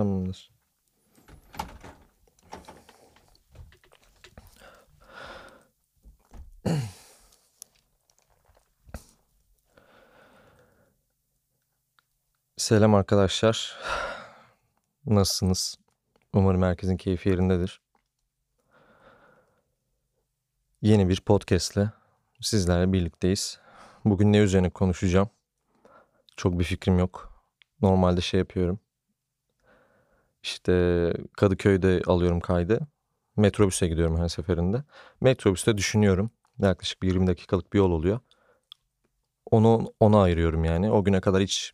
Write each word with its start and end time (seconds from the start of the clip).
Tamamdır. 0.00 0.50
Selam 12.56 12.94
arkadaşlar. 12.94 13.78
Nasılsınız? 15.06 15.78
Umarım 16.32 16.62
herkesin 16.62 16.96
keyfi 16.96 17.28
yerindedir. 17.28 17.80
Yeni 20.82 21.08
bir 21.08 21.20
podcastle 21.20 21.90
sizlerle 22.40 22.92
birlikteyiz. 22.92 23.60
Bugün 24.04 24.32
ne 24.32 24.38
üzerine 24.38 24.70
konuşacağım? 24.70 25.30
Çok 26.36 26.58
bir 26.58 26.64
fikrim 26.64 26.98
yok. 26.98 27.42
Normalde 27.82 28.20
şey 28.20 28.38
yapıyorum. 28.38 28.80
İşte 30.42 31.12
Kadıköy'de 31.36 32.02
alıyorum 32.06 32.40
kaydı. 32.40 32.80
Metrobüse 33.36 33.88
gidiyorum 33.88 34.18
her 34.18 34.28
seferinde. 34.28 34.84
Metrobüste 35.20 35.78
düşünüyorum. 35.78 36.30
Yaklaşık 36.58 37.02
bir 37.02 37.08
20 37.08 37.26
dakikalık 37.26 37.72
bir 37.72 37.78
yol 37.78 37.90
oluyor. 37.90 38.20
Onu 39.50 39.92
ona 40.00 40.22
ayırıyorum 40.22 40.64
yani. 40.64 40.90
O 40.90 41.04
güne 41.04 41.20
kadar 41.20 41.42
hiç 41.42 41.72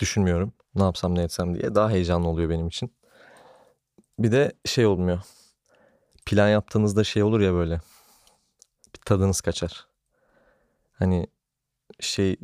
düşünmüyorum. 0.00 0.52
Ne 0.74 0.82
yapsam 0.82 1.14
ne 1.14 1.22
etsem 1.22 1.54
diye. 1.54 1.74
Daha 1.74 1.90
heyecanlı 1.90 2.28
oluyor 2.28 2.50
benim 2.50 2.68
için. 2.68 2.94
Bir 4.18 4.32
de 4.32 4.52
şey 4.64 4.86
olmuyor. 4.86 5.20
Plan 6.26 6.48
yaptığınızda 6.48 7.04
şey 7.04 7.22
olur 7.22 7.40
ya 7.40 7.52
böyle. 7.52 7.80
Bir 8.94 9.00
tadınız 9.06 9.40
kaçar. 9.40 9.86
Hani 10.92 11.26
şey 12.00 12.36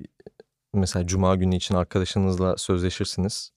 mesela 0.72 1.06
cuma 1.06 1.36
günü 1.36 1.56
için 1.56 1.74
arkadaşınızla 1.74 2.56
sözleşirsiniz. 2.56 3.52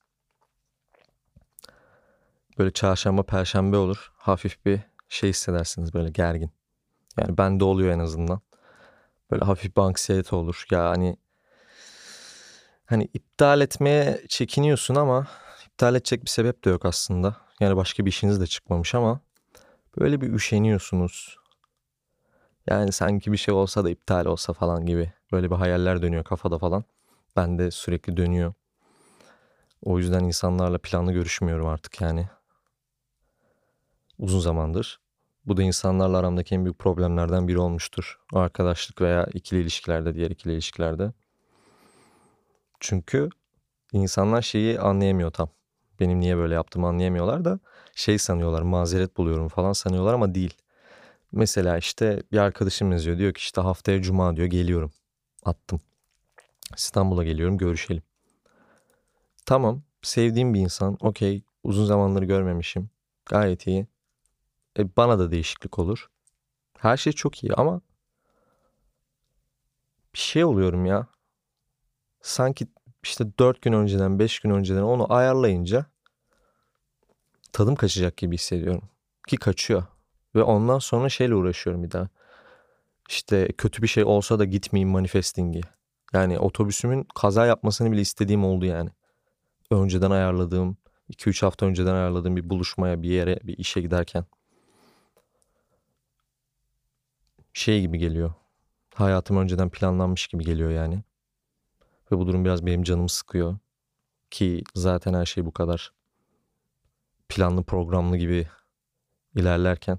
Böyle 2.58 2.70
çarşamba 2.70 3.22
perşembe 3.22 3.76
olur. 3.76 4.12
Hafif 4.16 4.64
bir 4.66 4.80
şey 5.08 5.30
hissedersiniz 5.30 5.94
böyle 5.94 6.10
gergin. 6.10 6.50
Yani 7.20 7.38
bende 7.38 7.64
oluyor 7.64 7.92
en 7.92 7.98
azından. 7.98 8.40
Böyle 9.30 9.44
hafif 9.44 9.76
bir 9.76 9.82
anksiyete 9.82 10.36
olur. 10.36 10.64
Ya 10.70 10.84
hani 10.84 11.16
hani 12.86 13.08
iptal 13.14 13.60
etmeye 13.60 14.22
çekiniyorsun 14.28 14.94
ama 14.94 15.26
iptal 15.66 15.94
edecek 15.94 16.24
bir 16.24 16.30
sebep 16.30 16.64
de 16.64 16.70
yok 16.70 16.84
aslında. 16.84 17.36
Yani 17.60 17.76
başka 17.76 18.04
bir 18.04 18.10
işiniz 18.10 18.40
de 18.40 18.46
çıkmamış 18.46 18.94
ama 18.94 19.20
böyle 19.98 20.20
bir 20.20 20.32
üşeniyorsunuz. 20.32 21.38
Yani 22.70 22.92
sanki 22.92 23.32
bir 23.32 23.36
şey 23.36 23.54
olsa 23.54 23.84
da 23.84 23.90
iptal 23.90 24.26
olsa 24.26 24.52
falan 24.52 24.86
gibi. 24.86 25.12
Böyle 25.32 25.50
bir 25.50 25.56
hayaller 25.56 26.02
dönüyor 26.02 26.24
kafada 26.24 26.58
falan. 26.58 26.84
Ben 27.36 27.58
de 27.58 27.70
sürekli 27.70 28.16
dönüyor. 28.16 28.54
O 29.82 29.98
yüzden 29.98 30.24
insanlarla 30.24 30.78
planlı 30.78 31.12
görüşmüyorum 31.12 31.66
artık 31.66 32.00
yani. 32.00 32.28
Uzun 34.24 34.40
zamandır. 34.40 35.00
Bu 35.46 35.56
da 35.56 35.62
insanlarla 35.62 36.18
aramdaki 36.18 36.54
en 36.54 36.64
büyük 36.64 36.78
problemlerden 36.78 37.48
biri 37.48 37.58
olmuştur. 37.58 38.18
Arkadaşlık 38.32 39.00
veya 39.00 39.26
ikili 39.34 39.60
ilişkilerde, 39.60 40.14
diğer 40.14 40.30
ikili 40.30 40.52
ilişkilerde. 40.52 41.12
Çünkü 42.80 43.28
insanlar 43.92 44.42
şeyi 44.42 44.80
anlayamıyor 44.80 45.30
tam. 45.30 45.48
Benim 46.00 46.20
niye 46.20 46.36
böyle 46.36 46.54
yaptığımı 46.54 46.86
anlayamıyorlar 46.86 47.44
da 47.44 47.58
şey 47.94 48.18
sanıyorlar, 48.18 48.62
mazeret 48.62 49.16
buluyorum 49.16 49.48
falan 49.48 49.72
sanıyorlar 49.72 50.14
ama 50.14 50.34
değil. 50.34 50.54
Mesela 51.32 51.78
işte 51.78 52.22
bir 52.32 52.38
arkadaşım 52.38 52.92
yazıyor. 52.92 53.18
Diyor 53.18 53.34
ki 53.34 53.38
işte 53.38 53.60
haftaya 53.60 54.02
cuma 54.02 54.36
diyor 54.36 54.48
geliyorum. 54.48 54.92
Attım. 55.44 55.80
İstanbul'a 56.76 57.24
geliyorum 57.24 57.58
görüşelim. 57.58 58.02
Tamam 59.46 59.82
sevdiğim 60.02 60.54
bir 60.54 60.60
insan. 60.60 60.96
Okey 61.00 61.42
uzun 61.64 61.84
zamandır 61.84 62.22
görmemişim. 62.22 62.90
Gayet 63.26 63.66
iyi. 63.66 63.93
E, 64.78 64.96
bana 64.96 65.18
da 65.18 65.30
değişiklik 65.30 65.78
olur. 65.78 66.10
Her 66.78 66.96
şey 66.96 67.12
çok 67.12 67.44
iyi 67.44 67.54
ama 67.54 67.80
bir 70.14 70.18
şey 70.18 70.44
oluyorum 70.44 70.86
ya. 70.86 71.06
Sanki 72.20 72.66
işte 73.02 73.38
dört 73.38 73.62
gün 73.62 73.72
önceden 73.72 74.18
beş 74.18 74.40
gün 74.40 74.50
önceden 74.50 74.82
onu 74.82 75.12
ayarlayınca 75.12 75.86
tadım 77.52 77.74
kaçacak 77.74 78.16
gibi 78.16 78.34
hissediyorum. 78.34 78.82
Ki 79.28 79.36
kaçıyor. 79.36 79.84
Ve 80.34 80.42
ondan 80.42 80.78
sonra 80.78 81.08
şeyle 81.08 81.34
uğraşıyorum 81.34 81.82
bir 81.82 81.90
daha. 81.90 82.08
İşte 83.08 83.48
kötü 83.58 83.82
bir 83.82 83.88
şey 83.88 84.04
olsa 84.04 84.38
da 84.38 84.44
gitmeyeyim 84.44 84.88
manifestingi. 84.88 85.60
Yani 86.12 86.38
otobüsümün 86.38 87.06
kaza 87.14 87.46
yapmasını 87.46 87.92
bile 87.92 88.00
istediğim 88.00 88.44
oldu 88.44 88.64
yani. 88.64 88.90
Önceden 89.70 90.10
ayarladığım, 90.10 90.76
2-3 91.10 91.42
hafta 91.42 91.66
önceden 91.66 91.94
ayarladığım 91.94 92.36
bir 92.36 92.50
buluşmaya, 92.50 93.02
bir 93.02 93.10
yere, 93.10 93.40
bir 93.42 93.58
işe 93.58 93.80
giderken. 93.80 94.24
Şey 97.54 97.80
gibi 97.80 97.98
geliyor. 97.98 98.32
Hayatım 98.94 99.36
önceden 99.36 99.70
planlanmış 99.70 100.26
gibi 100.26 100.44
geliyor 100.44 100.70
yani. 100.70 101.02
Ve 102.12 102.18
bu 102.18 102.26
durum 102.26 102.44
biraz 102.44 102.66
benim 102.66 102.82
canımı 102.82 103.08
sıkıyor. 103.08 103.58
Ki 104.30 104.64
zaten 104.74 105.14
her 105.14 105.26
şey 105.26 105.46
bu 105.46 105.52
kadar 105.52 105.92
planlı 107.28 107.62
programlı 107.62 108.16
gibi 108.16 108.48
ilerlerken. 109.36 109.98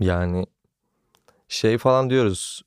Yani 0.00 0.46
şey 1.48 1.78
falan 1.78 2.10
diyoruz 2.10 2.62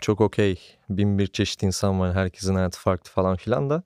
çok 0.00 0.20
okey 0.20 0.78
bin 0.88 1.18
bir 1.18 1.26
çeşit 1.26 1.62
insan 1.62 2.00
var 2.00 2.14
herkesin 2.14 2.54
hayatı 2.54 2.80
farklı 2.80 3.10
falan 3.10 3.36
filan 3.36 3.70
da 3.70 3.82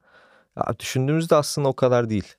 ya 0.57 0.79
düşündüğümüzde 0.79 1.35
aslında 1.35 1.69
o 1.69 1.77
kadar 1.77 2.11
değil. 2.11 2.35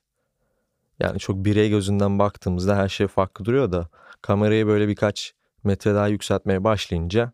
Yani 0.99 1.19
çok 1.19 1.45
birey 1.45 1.69
gözünden 1.69 2.19
baktığımızda 2.19 2.77
her 2.77 2.89
şey 2.89 3.07
farklı 3.07 3.45
duruyor 3.45 3.71
da 3.71 3.89
kamerayı 4.21 4.67
böyle 4.67 4.87
birkaç 4.87 5.33
metre 5.63 5.93
daha 5.95 6.07
yükseltmeye 6.07 6.63
başlayınca 6.63 7.33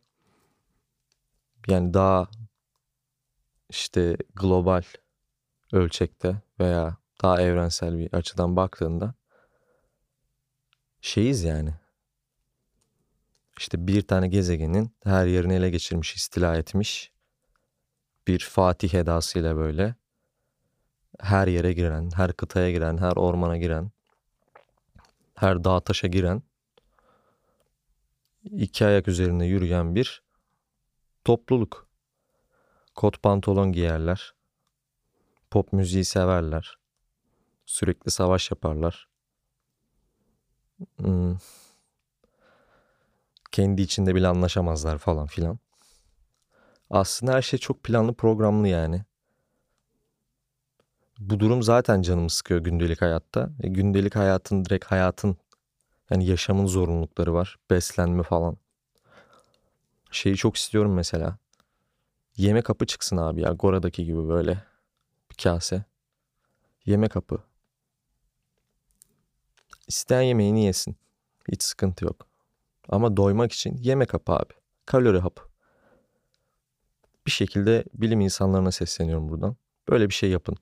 yani 1.68 1.94
daha 1.94 2.28
işte 3.70 4.18
global 4.36 4.84
ölçekte 5.74 6.42
veya 6.60 6.98
daha 7.24 7.42
evrensel 7.42 7.98
bir 7.98 8.14
açıdan 8.14 8.56
baktığında 8.56 9.14
şeyiz 11.02 11.44
yani. 11.44 11.74
İşte 13.60 13.88
bir 13.88 14.02
tane 14.02 14.28
gezegenin 14.28 14.92
her 15.04 15.26
yerini 15.26 15.54
ele 15.54 15.70
geçirmiş, 15.70 16.16
istila 16.16 16.58
etmiş. 16.58 17.12
Bir 18.28 18.40
Fatih 18.40 18.94
edasıyla 18.94 19.56
böyle 19.56 19.96
her 21.20 21.48
yere 21.48 21.74
giren, 21.74 22.12
her 22.16 22.34
kıtaya 22.34 22.72
giren, 22.72 22.98
her 22.98 23.16
ormana 23.16 23.58
giren, 23.58 23.92
her 25.36 25.64
dağ 25.64 25.80
taşa 25.80 26.08
giren, 26.08 26.44
iki 28.52 28.86
ayak 28.86 29.08
üzerinde 29.08 29.46
yürüyen 29.46 29.96
bir 29.96 30.24
topluluk. 31.24 31.88
Kot 32.96 33.22
pantolon 33.24 33.72
giyerler. 33.72 34.34
Pop 35.52 35.74
müziği 35.74 36.06
severler. 36.06 36.78
Sürekli 37.66 38.12
savaş 38.12 38.52
yaparlar. 38.52 39.08
Hmm. 40.98 41.38
Kendi 43.52 43.82
içinde 43.82 44.16
bile 44.16 44.28
anlaşamazlar 44.28 44.98
falan 44.98 45.28
filan. 45.28 45.60
Aslında 46.90 47.34
her 47.34 47.42
şey 47.42 47.60
çok 47.60 47.84
planlı 47.84 48.14
programlı 48.14 48.68
yani. 48.68 49.06
Bu 51.20 51.40
durum 51.40 51.64
zaten 51.64 52.02
canımı 52.02 52.30
sıkıyor 52.30 52.60
gündelik 52.60 53.02
hayatta. 53.02 53.50
E, 53.64 53.68
gündelik 53.68 54.16
hayatın 54.16 54.66
direkt 54.66 54.86
hayatın 54.86 55.38
yani 56.10 56.26
yaşamın 56.26 56.66
zorunlulukları 56.66 57.34
var. 57.34 57.58
Beslenme 57.70 58.24
falan. 58.24 58.58
Şeyi 60.12 60.36
çok 60.36 60.56
istiyorum 60.56 60.94
mesela. 60.94 61.38
Yemek 62.38 62.66
kapı 62.66 62.86
çıksın 62.86 63.18
abi 63.18 63.42
ya. 63.42 63.52
Gora'daki 63.52 64.06
gibi 64.06 64.30
böyle 64.30 64.64
bir 65.32 65.36
kase. 65.44 65.86
Yemek 66.86 67.12
kapı. 67.12 67.44
İsteyen 69.88 70.22
yemeğini 70.22 70.66
yesin. 70.66 70.96
Hiç 71.52 71.64
sıkıntı 71.64 72.06
yok. 72.06 72.28
Ama 72.90 73.18
doymak 73.18 73.52
için 73.52 73.78
yemek 73.78 74.14
hapı 74.14 74.32
abi. 74.32 74.54
Kalori 74.86 75.20
hapı. 75.20 75.44
Bir 77.26 77.32
şekilde 77.32 77.84
bilim 77.94 78.22
insanlarına 78.22 78.72
sesleniyorum 78.72 79.30
buradan. 79.30 79.56
Böyle 79.90 80.10
bir 80.10 80.14
şey 80.14 80.30
yapın. 80.30 80.58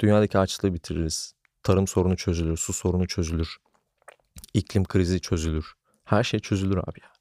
Dünyadaki 0.00 0.38
açlığı 0.38 0.74
bitiririz. 0.74 1.34
Tarım 1.62 1.86
sorunu 1.86 2.16
çözülür, 2.16 2.56
su 2.56 2.72
sorunu 2.72 3.06
çözülür. 3.06 3.56
İklim 4.54 4.84
krizi 4.84 5.20
çözülür. 5.20 5.74
Her 6.04 6.24
şey 6.24 6.40
çözülür 6.40 6.76
abi 6.76 7.00
ya. 7.02 7.12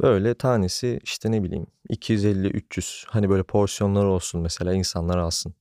Böyle 0.00 0.34
tanesi 0.34 1.00
işte 1.02 1.30
ne 1.30 1.42
bileyim 1.42 1.66
250-300 1.88 3.04
hani 3.08 3.30
böyle 3.30 3.42
porsiyonları 3.42 4.08
olsun 4.08 4.40
mesela 4.40 4.74
insanlar 4.74 5.18
alsın. 5.18 5.54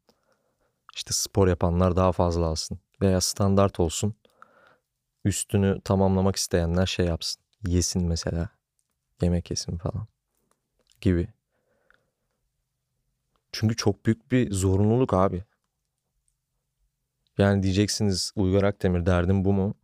İşte 0.96 1.14
spor 1.14 1.48
yapanlar 1.48 1.96
daha 1.96 2.12
fazla 2.12 2.46
alsın 2.46 2.80
veya 3.02 3.22
standart 3.22 3.80
olsun. 3.80 4.16
Üstünü 5.26 5.82
tamamlamak 5.82 6.36
isteyenler 6.36 6.86
şey 6.86 7.06
yapsın. 7.06 7.44
Yesin 7.68 8.08
mesela. 8.08 8.50
Yemek 9.22 9.50
yesin 9.52 9.78
falan 9.78 10.08
gibi. 11.02 11.28
Çünkü 13.52 13.76
çok 13.76 14.06
büyük 14.06 14.32
bir 14.32 14.52
zorunluluk 14.52 15.14
abi. 15.14 15.44
Yani 17.38 17.64
diyeceksiniz 17.64 18.32
Uygar 18.36 18.64
Akdemir 18.64 19.06
derdim 19.06 19.46
bu 19.46 19.54
mu? 19.54 19.76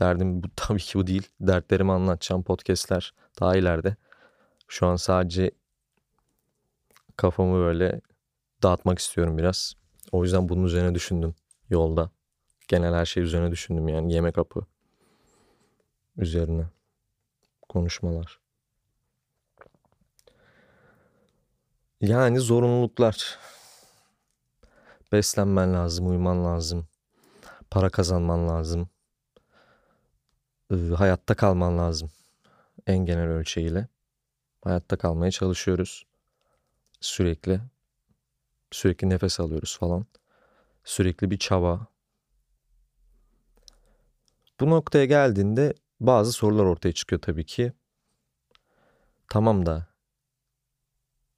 Derdim 0.00 0.42
bu 0.42 0.46
tabii 0.56 0.80
ki 0.80 0.98
bu 0.98 1.06
değil. 1.06 1.28
Dertlerimi 1.40 1.92
anlatacağım 1.92 2.42
podcastler 2.42 3.14
daha 3.40 3.56
ileride. 3.56 3.96
Şu 4.68 4.86
an 4.86 4.96
sadece 4.96 5.50
kafamı 7.16 7.54
böyle 7.58 8.00
dağıtmak 8.62 8.98
istiyorum 8.98 9.38
biraz. 9.38 9.74
O 10.12 10.24
yüzden 10.24 10.48
bunun 10.48 10.64
üzerine 10.64 10.94
düşündüm 10.94 11.34
yolda. 11.70 12.10
Genel 12.68 12.94
her 12.94 13.06
şey 13.06 13.22
üzerine 13.22 13.50
düşündüm 13.50 13.88
yani 13.88 14.12
yemek 14.12 14.38
apı 14.38 14.66
üzerine 16.16 16.66
konuşmalar. 17.68 18.40
Yani 22.00 22.40
zorunluluklar. 22.40 23.38
Beslenmen 25.12 25.74
lazım, 25.74 26.08
uyuman 26.08 26.44
lazım. 26.44 26.89
Para 27.70 27.90
kazanman 27.90 28.48
lazım. 28.48 28.88
hayatta 30.96 31.34
kalman 31.34 31.78
lazım. 31.78 32.10
En 32.86 32.98
genel 32.98 33.28
ölçeğiyle. 33.28 33.88
Hayatta 34.64 34.96
kalmaya 34.98 35.30
çalışıyoruz. 35.30 36.06
Sürekli. 37.00 37.60
Sürekli 38.70 39.08
nefes 39.08 39.40
alıyoruz 39.40 39.78
falan. 39.78 40.06
Sürekli 40.84 41.30
bir 41.30 41.38
çaba. 41.38 41.86
Bu 44.60 44.70
noktaya 44.70 45.04
geldiğinde 45.04 45.74
bazı 46.00 46.32
sorular 46.32 46.64
ortaya 46.64 46.92
çıkıyor 46.92 47.22
tabii 47.22 47.46
ki. 47.46 47.72
Tamam 49.28 49.66
da 49.66 49.86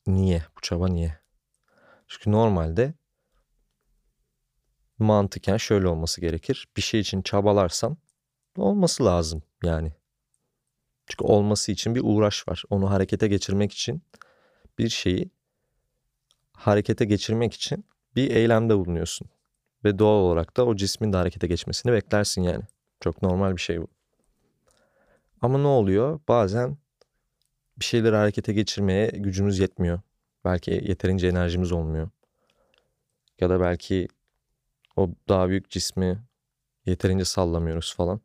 niye? 0.07 0.43
Bu 0.57 0.61
çaba 0.61 0.89
niye? 0.89 1.19
Çünkü 2.09 2.33
normalde 2.33 2.95
mantıken 4.99 5.57
şöyle 5.57 5.89
olması 5.89 6.21
gerekir. 6.21 6.69
Bir 6.77 6.83
şey 6.83 7.01
için 7.01 7.23
çabalarsan 7.23 7.97
olması 8.57 9.05
lazım 9.05 9.43
yani. 9.65 9.93
Çünkü 11.07 11.25
olması 11.25 11.73
için 11.73 11.95
bir 11.95 12.01
uğraş 12.05 12.49
var. 12.49 12.63
Onu 12.71 12.91
harekete 12.91 13.29
geçirmek 13.29 13.73
için 13.73 14.03
bir 14.79 14.89
şeyi 14.89 15.31
harekete 16.53 17.05
geçirmek 17.05 17.55
için 17.55 17.85
bir 18.17 18.31
eylemde 18.31 18.77
bulunuyorsun. 18.77 19.29
Ve 19.85 19.99
doğal 19.99 20.21
olarak 20.21 20.57
da 20.57 20.67
o 20.67 20.77
cismin 20.77 21.13
de 21.13 21.17
harekete 21.17 21.47
geçmesini 21.47 21.93
beklersin 21.93 22.43
yani. 22.43 22.65
Çok 23.01 23.23
normal 23.23 23.57
bir 23.57 23.61
şey 23.61 23.81
bu. 23.83 23.87
Ama 25.41 25.59
ne 25.59 25.67
oluyor? 25.67 26.21
Bazen 26.29 26.77
bir 27.79 27.85
şeyleri 27.85 28.17
harekete 28.17 28.53
geçirmeye 28.53 29.11
gücümüz 29.15 29.59
yetmiyor. 29.59 30.01
Belki 30.45 30.71
yeterince 30.71 31.29
enerjimiz 31.29 31.73
olmuyor. 31.73 32.11
Ya 33.41 33.51
da 33.51 33.61
belki 33.61 34.09
o 34.97 35.11
daha 35.29 35.49
büyük 35.49 35.71
cismi 35.71 36.23
yeterince 36.87 37.25
sallamıyoruz 37.25 37.95
falan. 37.97 38.21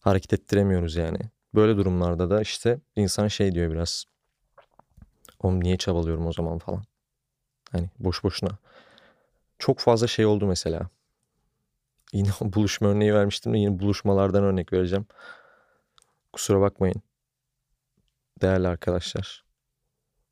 Hareket 0.00 0.32
ettiremiyoruz 0.32 0.96
yani. 0.96 1.18
Böyle 1.54 1.76
durumlarda 1.76 2.30
da 2.30 2.40
işte 2.40 2.80
insan 2.96 3.28
şey 3.28 3.52
diyor 3.52 3.70
biraz. 3.72 4.04
Oğlum 5.40 5.64
niye 5.64 5.76
çabalıyorum 5.76 6.26
o 6.26 6.32
zaman 6.32 6.58
falan. 6.58 6.82
Hani 7.72 7.90
boş 7.98 8.24
boşuna. 8.24 8.50
Çok 9.58 9.78
fazla 9.78 10.06
şey 10.06 10.26
oldu 10.26 10.46
mesela. 10.46 10.88
Yine 12.12 12.30
buluşma 12.40 12.88
örneği 12.88 13.14
vermiştim 13.14 13.54
de 13.54 13.58
yine 13.58 13.78
buluşmalardan 13.78 14.44
örnek 14.44 14.72
vereceğim. 14.72 15.06
Kusura 16.32 16.60
bakmayın. 16.60 17.02
Değerli 18.42 18.68
arkadaşlar. 18.68 19.44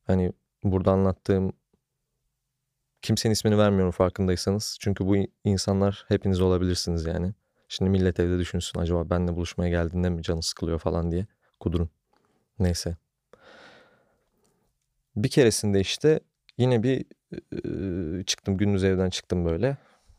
Hani 0.07 0.33
burada 0.65 0.93
anlattığım 0.93 1.53
kimsenin 3.03 3.33
ismini 3.33 3.59
vermiyorum 3.59 3.91
farkındaysanız. 3.91 4.77
Çünkü 4.81 5.07
bu 5.07 5.17
insanlar 5.45 6.05
hepiniz 6.09 6.41
olabilirsiniz 6.41 7.07
yani. 7.07 7.35
Şimdi 7.69 7.91
millet 7.91 8.21
evde 8.21 8.39
düşünsün 8.39 8.81
acaba 8.81 9.11
benle 9.11 9.37
buluşmaya 9.37 9.71
geldiğinde 9.71 10.11
mi 10.11 10.23
canı 10.23 10.43
sıkılıyor 10.43 10.79
falan 10.79 11.11
diye. 11.11 11.27
Kudurun. 11.61 11.91
Neyse. 12.59 12.97
Bir 15.17 15.29
keresinde 15.29 15.81
işte 15.81 16.21
yine 16.59 16.83
bir 16.83 17.05
ıı, 17.65 18.25
çıktım 18.25 18.57
gündüz 18.57 18.85
evden 18.85 19.11
çıktım 19.11 19.45
böyle. 19.45 19.77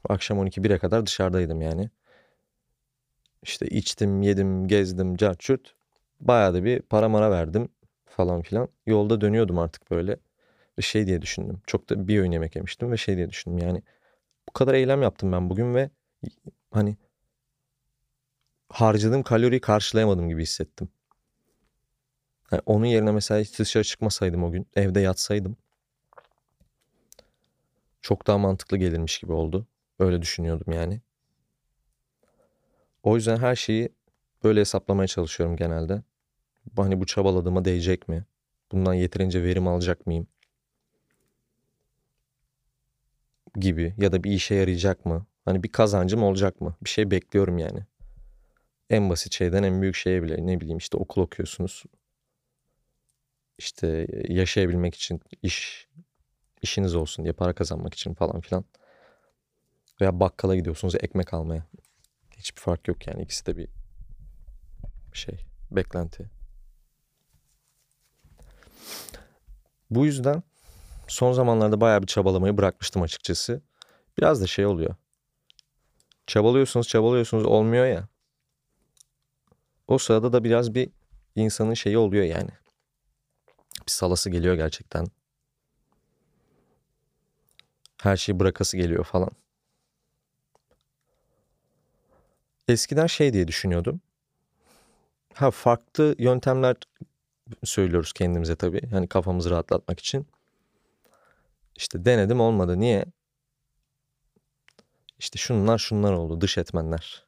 Akşam 0.10 0.38
12-1'e 0.38 0.78
kadar 0.78 1.06
dışarıdaydım 1.06 1.62
yani. 1.62 1.90
İşte 3.44 3.68
içtim, 3.68 4.22
yedim, 4.22 4.68
gezdim, 4.68 5.16
carçurt. 5.16 5.76
Bayağı 6.20 6.54
da 6.54 6.64
bir 6.64 6.82
para 6.82 7.10
mara 7.10 7.32
verdim 7.32 7.70
falan 8.06 8.42
filan. 8.42 8.70
Yolda 8.86 9.22
dönüyordum 9.22 9.60
artık 9.60 9.92
böyle. 9.92 10.18
Ve 10.80 10.84
şey 10.84 11.08
diye 11.08 11.22
düşündüm. 11.22 11.62
Çok 11.68 11.90
da 11.90 12.08
bir 12.08 12.20
öğün 12.20 12.32
yemek 12.32 12.56
yemiştim 12.56 12.92
ve 12.92 12.98
şey 12.98 13.18
diye 13.18 13.30
düşündüm. 13.30 13.68
Yani 13.68 13.84
bu 14.50 14.54
kadar 14.54 14.74
eylem 14.74 15.02
yaptım 15.02 15.32
ben 15.32 15.50
bugün 15.50 15.76
ve 15.76 15.90
hani 16.72 16.98
harcadığım 18.70 19.24
kaloriyi 19.24 19.62
karşılayamadım 19.62 20.30
gibi 20.30 20.42
hissettim. 20.42 20.90
Yani 22.52 22.62
onun 22.66 22.86
yerine 22.86 23.12
mesela 23.12 23.42
hiç 23.42 23.60
dışarı 23.60 23.84
çıkmasaydım 23.84 24.44
o 24.44 24.52
gün, 24.52 24.68
evde 24.76 25.00
yatsaydım 25.00 25.58
çok 28.02 28.28
daha 28.28 28.38
mantıklı 28.38 28.78
gelirmiş 28.78 29.20
gibi 29.20 29.32
oldu. 29.32 29.68
Öyle 30.00 30.22
düşünüyordum 30.22 30.74
yani. 30.74 31.02
O 33.04 33.16
yüzden 33.16 33.38
her 33.38 33.56
şeyi 33.56 33.90
böyle 34.44 34.60
hesaplamaya 34.60 35.08
çalışıyorum 35.08 35.56
genelde. 35.56 36.04
Hani 36.76 37.02
bu 37.02 37.06
çabaladığıma 37.06 37.66
değecek 37.66 38.08
mi? 38.08 38.26
Bundan 38.72 38.94
yeterince 38.94 39.44
verim 39.44 39.68
alacak 39.68 40.08
mıyım? 40.08 40.28
Gibi 43.56 43.94
ya 43.98 44.12
da 44.12 44.24
bir 44.24 44.32
işe 44.32 44.56
yarayacak 44.56 45.06
mı? 45.06 45.26
Hani 45.46 45.64
bir 45.64 45.72
kazancım 45.72 46.24
olacak 46.24 46.62
mı? 46.62 46.76
Bir 46.84 46.90
şey 46.90 47.12
bekliyorum 47.12 47.58
yani. 47.58 47.80
En 48.90 49.10
basit 49.10 49.34
şeyden 49.34 49.64
en 49.64 49.82
büyük 49.82 49.96
şeye 49.96 50.24
bile 50.24 50.48
ne 50.48 50.62
bileyim 50.62 50.78
işte 50.78 50.98
okul 50.98 51.22
okuyorsunuz. 51.22 51.84
İşte 53.58 54.08
yaşayabilmek 54.28 54.96
için 54.96 55.22
iş 55.42 55.88
işiniz 56.62 56.96
olsun 56.96 57.26
diye 57.26 57.34
para 57.34 57.54
kazanmak 57.54 57.94
için 57.94 58.14
falan 58.14 58.42
filan. 58.42 58.66
Veya 60.02 60.20
bakkala 60.20 60.56
gidiyorsunuz 60.56 60.96
ekmek 60.96 61.34
almaya. 61.34 61.66
Hiçbir 62.38 62.62
fark 62.62 62.88
yok 62.88 63.08
yani 63.08 63.22
ikisi 63.22 63.46
de 63.46 63.58
bir 63.58 63.68
şey 65.14 65.46
beklenti. 65.72 66.30
Bu 69.90 70.06
yüzden 70.06 70.44
son 71.10 71.34
zamanlarda 71.34 71.82
bayağı 71.82 72.02
bir 72.02 72.08
çabalamayı 72.08 72.58
bırakmıştım 72.58 73.02
açıkçası. 73.02 73.62
Biraz 74.18 74.42
da 74.42 74.48
şey 74.48 74.66
oluyor. 74.66 74.96
Çabalıyorsunuz 76.28 76.88
çabalıyorsunuz 76.88 77.46
olmuyor 77.46 77.86
ya. 77.86 78.08
O 79.88 79.98
sırada 79.98 80.34
da 80.34 80.44
biraz 80.44 80.76
bir 80.76 80.90
insanın 81.36 81.74
şeyi 81.74 81.98
oluyor 81.98 82.24
yani. 82.24 82.50
Bir 83.86 83.92
salası 83.92 84.30
geliyor 84.30 84.56
gerçekten. 84.56 85.08
Her 88.02 88.18
şeyi 88.18 88.40
bırakası 88.40 88.78
geliyor 88.78 89.04
falan. 89.04 89.32
Eskiden 92.68 93.08
şey 93.08 93.34
diye 93.34 93.48
düşünüyordum. 93.48 94.02
Ha 95.34 95.52
farklı 95.52 96.16
yöntemler 96.20 96.76
söylüyoruz 97.64 98.14
kendimize 98.14 98.56
tabii. 98.56 98.90
Hani 98.90 99.08
kafamızı 99.08 99.50
rahatlatmak 99.50 100.00
için. 100.00 100.28
İşte 101.80 102.06
denedim 102.06 102.40
olmadı. 102.40 102.80
Niye? 102.80 103.06
İşte 105.20 105.40
şunlar 105.40 105.78
şunlar 105.78 106.14
oldu. 106.14 106.42
Dış 106.42 106.58
etmenler. 106.58 107.26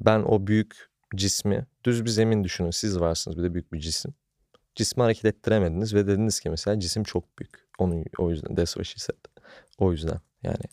Ben 0.00 0.22
o 0.22 0.46
büyük 0.46 0.90
cismi 1.14 1.66
düz 1.84 2.04
bir 2.04 2.10
zemin 2.10 2.44
düşünün. 2.44 2.70
Siz 2.70 3.00
varsınız 3.00 3.38
bir 3.38 3.42
de 3.42 3.54
büyük 3.54 3.72
bir 3.72 3.80
cisim. 3.80 4.14
Cismi 4.74 5.02
hareket 5.02 5.24
ettiremediniz 5.24 5.94
ve 5.94 6.06
dediniz 6.06 6.40
ki 6.40 6.50
mesela 6.50 6.80
cisim 6.80 7.04
çok 7.04 7.38
büyük. 7.38 7.68
Onu 7.78 8.04
o 8.18 8.30
yüzden 8.30 8.54
that's 8.54 8.74
what. 8.74 9.16
O 9.78 9.92
yüzden 9.92 10.20
yani 10.42 10.64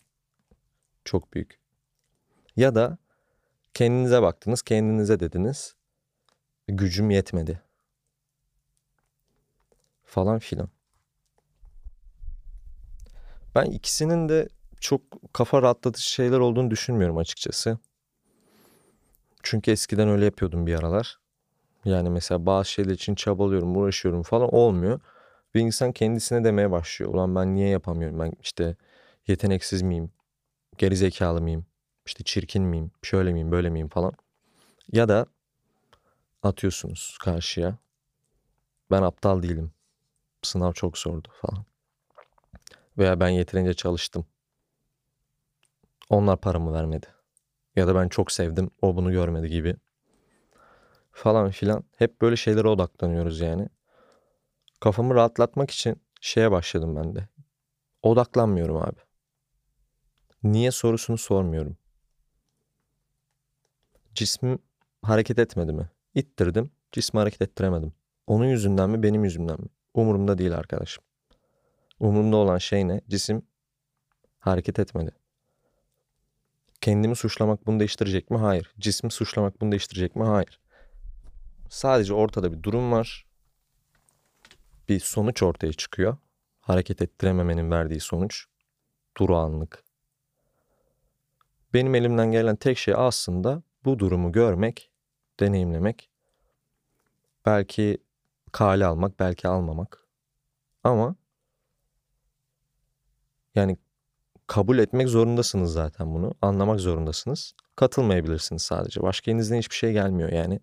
çok 1.04 1.34
büyük. 1.34 1.60
Ya 2.56 2.74
da 2.74 2.98
kendinize 3.74 4.22
baktınız, 4.22 4.62
kendinize 4.62 5.20
dediniz. 5.20 5.76
Gücüm 6.68 7.10
yetmedi. 7.10 7.62
Falan 10.04 10.38
filan. 10.38 10.68
Ben 13.54 13.64
ikisinin 13.64 14.28
de 14.28 14.48
çok 14.80 15.00
kafa 15.32 15.62
rahatlatıcı 15.62 16.10
şeyler 16.10 16.38
olduğunu 16.38 16.70
düşünmüyorum 16.70 17.18
açıkçası. 17.18 17.78
Çünkü 19.42 19.70
eskiden 19.70 20.08
öyle 20.08 20.24
yapıyordum 20.24 20.66
bir 20.66 20.74
aralar. 20.74 21.18
Yani 21.84 22.10
mesela 22.10 22.46
bazı 22.46 22.70
şeyler 22.70 22.92
için 22.92 23.14
çabalıyorum, 23.14 23.76
uğraşıyorum 23.76 24.22
falan 24.22 24.54
olmuyor. 24.54 25.00
Ve 25.54 25.60
insan 25.60 25.92
kendisine 25.92 26.44
demeye 26.44 26.70
başlıyor. 26.70 27.14
Ulan 27.14 27.34
ben 27.34 27.54
niye 27.54 27.68
yapamıyorum? 27.68 28.18
Ben 28.20 28.32
işte 28.42 28.76
yeteneksiz 29.28 29.82
miyim? 29.82 30.10
Geri 30.78 30.96
zekalı 30.96 31.42
mıyım? 31.42 31.66
İşte 32.06 32.24
çirkin 32.24 32.62
miyim? 32.62 32.90
Şöyle 33.02 33.32
miyim? 33.32 33.50
Böyle 33.50 33.70
miyim 33.70 33.88
falan. 33.88 34.12
Ya 34.92 35.08
da 35.08 35.26
atıyorsunuz 36.42 37.18
karşıya. 37.20 37.78
Ben 38.90 39.02
aptal 39.02 39.42
değilim. 39.42 39.72
Sınav 40.42 40.72
çok 40.72 40.98
zordu 40.98 41.28
falan. 41.42 41.64
Veya 42.98 43.20
ben 43.20 43.28
yeterince 43.28 43.74
çalıştım. 43.74 44.26
Onlar 46.10 46.40
paramı 46.40 46.72
vermedi. 46.72 47.06
Ya 47.76 47.86
da 47.86 47.94
ben 47.94 48.08
çok 48.08 48.32
sevdim, 48.32 48.70
o 48.82 48.96
bunu 48.96 49.12
görmedi 49.12 49.48
gibi. 49.48 49.76
Falan 51.12 51.50
filan. 51.50 51.84
Hep 51.96 52.20
böyle 52.20 52.36
şeylere 52.36 52.68
odaklanıyoruz 52.68 53.40
yani. 53.40 53.68
Kafamı 54.80 55.14
rahatlatmak 55.14 55.70
için 55.70 56.02
şeye 56.20 56.50
başladım 56.50 56.96
ben 56.96 57.14
de. 57.14 57.28
Odaklanmıyorum 58.02 58.76
abi. 58.76 59.00
Niye 60.42 60.70
sorusunu 60.70 61.18
sormuyorum. 61.18 61.76
Cismim 64.14 64.58
hareket 65.02 65.38
etmedi 65.38 65.72
mi? 65.72 65.90
İttirdim. 66.14 66.70
Cismi 66.92 67.18
hareket 67.18 67.42
ettiremedim. 67.42 67.92
Onun 68.26 68.46
yüzünden 68.46 68.90
mi 68.90 69.02
benim 69.02 69.24
yüzümden 69.24 69.60
mi? 69.60 69.66
Umurumda 69.94 70.38
değil 70.38 70.56
arkadaşım. 70.56 71.04
Umurumda 72.00 72.36
olan 72.36 72.58
şey 72.58 72.88
ne? 72.88 73.00
Cisim 73.08 73.42
hareket 74.38 74.78
etmedi. 74.78 75.10
Kendimi 76.80 77.16
suçlamak 77.16 77.66
bunu 77.66 77.78
değiştirecek 77.78 78.30
mi? 78.30 78.38
Hayır. 78.38 78.74
Cismi 78.78 79.10
suçlamak 79.10 79.60
bunu 79.60 79.70
değiştirecek 79.70 80.16
mi? 80.16 80.24
Hayır. 80.24 80.60
Sadece 81.68 82.14
ortada 82.14 82.52
bir 82.52 82.62
durum 82.62 82.92
var. 82.92 83.26
Bir 84.88 85.00
sonuç 85.00 85.42
ortaya 85.42 85.72
çıkıyor. 85.72 86.16
Hareket 86.60 87.02
ettirememenin 87.02 87.70
verdiği 87.70 88.00
sonuç. 88.00 88.46
Durağanlık. 89.16 89.84
Benim 91.74 91.94
elimden 91.94 92.32
gelen 92.32 92.56
tek 92.56 92.78
şey 92.78 92.94
aslında 92.96 93.62
bu 93.84 93.98
durumu 93.98 94.32
görmek, 94.32 94.90
deneyimlemek. 95.40 96.10
Belki 97.46 97.98
kale 98.52 98.86
almak, 98.86 99.18
belki 99.18 99.48
almamak. 99.48 100.08
Ama 100.84 101.16
yani 103.54 103.76
kabul 104.46 104.78
etmek 104.78 105.08
zorundasınız 105.08 105.72
zaten 105.72 106.14
bunu. 106.14 106.34
Anlamak 106.42 106.80
zorundasınız. 106.80 107.54
Katılmayabilirsiniz 107.76 108.62
sadece. 108.62 109.02
Başka 109.02 109.30
elinizden 109.30 109.58
hiçbir 109.58 109.74
şey 109.74 109.92
gelmiyor 109.92 110.32
yani. 110.32 110.60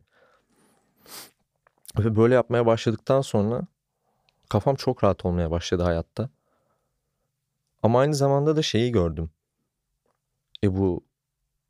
Ve 1.99 2.15
böyle 2.15 2.33
yapmaya 2.33 2.65
başladıktan 2.65 3.21
sonra 3.21 3.61
kafam 4.49 4.75
çok 4.75 5.03
rahat 5.03 5.25
olmaya 5.25 5.51
başladı 5.51 5.83
hayatta. 5.83 6.29
Ama 7.83 7.99
aynı 7.99 8.15
zamanda 8.15 8.55
da 8.55 8.61
şeyi 8.61 8.91
gördüm. 8.91 9.29
E 10.63 10.77
bu 10.77 11.05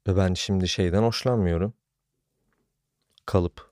ve 0.08 0.18
ben 0.18 0.34
şimdi 0.34 0.68
şeyden 0.68 1.04
hoşlanmıyorum. 1.04 1.74
Kalıp 3.26 3.72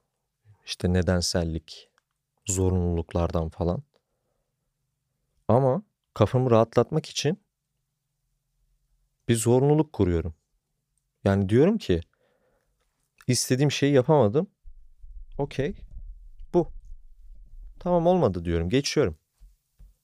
işte 0.66 0.94
nedensellik, 0.94 1.90
zorunluluklardan 2.46 3.50
falan. 3.50 3.84
Ama 5.48 5.82
kafamı 6.16 6.52
rahatlatmak 6.52 7.06
için 7.06 7.40
bir 9.28 9.36
zorunluluk 9.36 9.94
kuruyorum. 9.94 10.36
Yani 11.24 11.50
diyorum 11.50 11.78
ki 11.78 12.02
istediğim 13.28 13.72
şeyi 13.72 13.94
yapamadım. 13.94 14.48
Okey. 15.38 15.76
Bu. 16.54 16.72
Tamam 17.80 18.08
olmadı 18.08 18.46
diyorum. 18.46 18.70
Geçiyorum. 18.70 19.18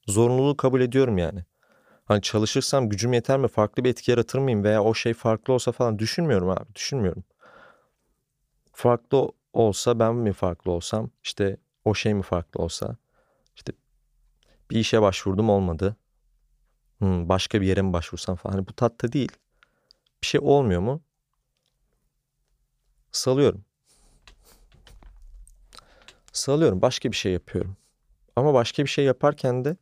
Zorunluluğu 0.07 0.57
kabul 0.57 0.81
ediyorum 0.81 1.17
yani. 1.17 1.45
Hani 2.05 2.21
çalışırsam 2.21 2.89
gücüm 2.89 3.13
yeter 3.13 3.39
mi? 3.39 3.47
Farklı 3.47 3.83
bir 3.83 3.89
etki 3.89 4.11
yaratır 4.11 4.39
mıyım? 4.39 4.63
Veya 4.63 4.83
o 4.83 4.93
şey 4.93 5.13
farklı 5.13 5.53
olsa 5.53 5.71
falan 5.71 5.99
düşünmüyorum 5.99 6.49
abi. 6.49 6.75
Düşünmüyorum. 6.75 7.23
Farklı 8.73 9.31
olsa 9.53 9.99
ben 9.99 10.15
mi 10.15 10.33
farklı 10.33 10.71
olsam? 10.71 11.09
işte 11.23 11.57
o 11.85 11.93
şey 11.93 12.13
mi 12.13 12.21
farklı 12.21 12.63
olsa? 12.63 12.97
İşte 13.55 13.73
bir 14.71 14.79
işe 14.79 15.01
başvurdum 15.01 15.49
olmadı. 15.49 15.95
Hmm, 17.01 17.29
başka 17.29 17.61
bir 17.61 17.67
yere 17.67 17.81
mi 17.81 17.93
başvursam 17.93 18.35
falan. 18.35 18.53
Hani 18.53 18.67
bu 18.67 18.73
tatta 18.73 19.11
değil. 19.11 19.31
Bir 20.21 20.27
şey 20.27 20.41
olmuyor 20.43 20.81
mu? 20.81 21.01
Salıyorum. 23.11 23.65
Salıyorum. 26.33 26.81
Başka 26.81 27.11
bir 27.11 27.15
şey 27.15 27.31
yapıyorum. 27.31 27.77
Ama 28.35 28.53
başka 28.53 28.83
bir 28.83 28.89
şey 28.89 29.05
yaparken 29.05 29.65
de 29.65 29.77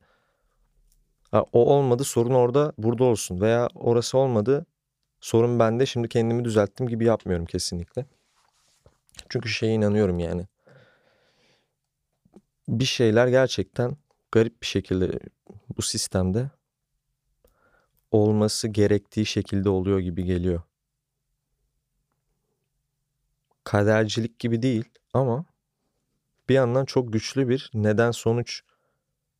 ha, 1.31 1.45
o 1.53 1.75
olmadı 1.75 2.03
sorun 2.03 2.33
orada 2.33 2.73
burada 2.77 3.03
olsun. 3.03 3.41
Veya 3.41 3.69
orası 3.75 4.17
olmadı 4.17 4.65
sorun 5.21 5.59
bende 5.59 5.85
şimdi 5.85 6.09
kendimi 6.09 6.45
düzelttim 6.45 6.87
gibi 6.87 7.05
yapmıyorum 7.05 7.45
kesinlikle. 7.45 8.05
Çünkü 9.29 9.49
şeye 9.49 9.73
inanıyorum 9.73 10.19
yani. 10.19 10.47
Bir 12.67 12.85
şeyler 12.85 13.27
gerçekten 13.27 13.97
garip 14.31 14.61
bir 14.61 14.67
şekilde 14.67 15.19
bu 15.77 15.81
sistemde 15.81 16.49
olması 18.11 18.67
gerektiği 18.67 19.25
şekilde 19.25 19.69
oluyor 19.69 19.99
gibi 19.99 20.23
geliyor. 20.23 20.61
Kadercilik 23.63 24.39
gibi 24.39 24.61
değil 24.61 24.85
ama 25.13 25.45
bir 26.49 26.53
yandan 26.53 26.85
çok 26.85 27.13
güçlü 27.13 27.49
bir 27.49 27.71
neden 27.73 28.11
sonuç 28.11 28.61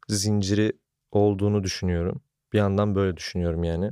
zinciri 0.08 0.74
olduğunu 1.12 1.64
düşünüyorum. 1.64 2.22
Bir 2.54 2.58
yandan 2.58 2.96
böyle 2.96 3.18
düşünüyorum 3.18 3.64
yani. 3.64 3.92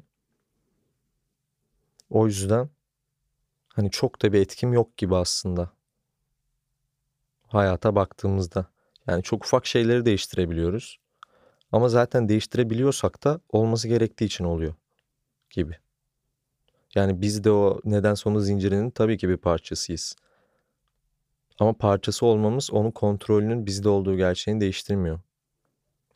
O 2.10 2.28
yüzden 2.28 2.70
hani 3.70 3.92
çok 3.92 4.22
da 4.22 4.34
bir 4.34 4.42
etkim 4.42 4.74
yok 4.74 4.98
gibi 4.98 5.16
aslında. 5.16 5.72
Hayata 7.48 7.96
baktığımızda. 7.96 8.66
Yani 9.08 9.24
çok 9.24 9.46
ufak 9.46 9.66
şeyleri 9.66 10.06
değiştirebiliyoruz. 10.06 11.00
Ama 11.72 11.90
zaten 11.90 12.30
değiştirebiliyorsak 12.30 13.24
da 13.24 13.42
olması 13.50 13.88
gerektiği 13.88 14.26
için 14.26 14.44
oluyor 14.44 14.74
gibi. 15.50 15.78
Yani 16.96 17.22
biz 17.22 17.44
de 17.44 17.52
o 17.52 17.82
neden 17.84 18.14
sonu 18.14 18.40
zincirinin 18.40 18.90
tabii 18.90 19.18
ki 19.18 19.30
bir 19.30 19.38
parçasıyız. 19.38 20.16
Ama 21.60 21.74
parçası 21.74 22.26
olmamız 22.26 22.72
onun 22.72 22.92
kontrolünün 22.92 23.66
bizde 23.66 23.90
olduğu 23.90 24.18
gerçeğini 24.18 24.62
değiştirmiyor. 24.62 25.20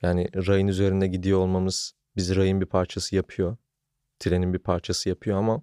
Yani 0.02 0.48
rayın 0.48 0.68
üzerinde 0.68 1.08
gidiyor 1.08 1.40
olmamız 1.40 1.94
bizi 2.16 2.36
rayın 2.36 2.62
bir 2.62 2.66
parçası 2.66 3.16
yapıyor. 3.16 3.58
Trenin 4.20 4.54
bir 4.54 4.60
parçası 4.60 5.10
yapıyor 5.10 5.38
ama 5.38 5.62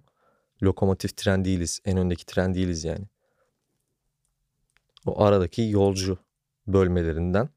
lokomotif 0.63 1.17
tren 1.17 1.45
değiliz. 1.45 1.79
En 1.85 1.97
öndeki 1.97 2.25
tren 2.25 2.53
değiliz 2.53 2.83
yani. 2.83 3.05
O 5.05 5.23
aradaki 5.23 5.61
yolcu 5.61 6.17
bölmelerinden 6.67 7.49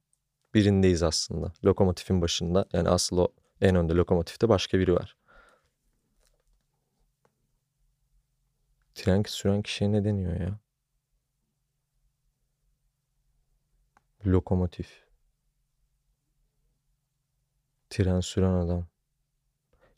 birindeyiz 0.55 1.03
aslında. 1.03 1.53
Lokomotifin 1.65 2.23
başında. 2.23 2.67
Yani 2.73 2.89
asıl 2.89 3.19
o 3.19 3.29
en 3.61 3.77
önde 3.77 3.93
lokomotifte 3.95 4.49
başka 4.49 4.79
biri 4.79 4.95
var. 4.95 5.17
Tren 8.95 9.23
süren 9.27 9.63
kişiye 9.63 9.93
ne 9.93 10.05
deniyor 10.05 10.41
ya? 10.41 10.59
Lokomotif. 14.27 15.05
Tren 17.91 18.21
süren 18.21 18.53
adam. 18.53 18.87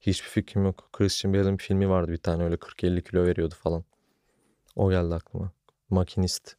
Hiçbir 0.01 0.29
fikrim 0.29 0.65
yok. 0.65 0.89
Christian 0.93 1.35
Bale'ın 1.35 1.57
filmi 1.57 1.89
vardı 1.89 2.13
bir 2.13 2.17
tane 2.17 2.45
öyle 2.45 2.57
40-50 2.57 3.03
kilo 3.03 3.25
veriyordu 3.27 3.55
falan. 3.55 3.85
O 4.77 4.91
geldi 4.91 5.15
aklıma. 5.15 5.53
Makinist. 5.91 6.57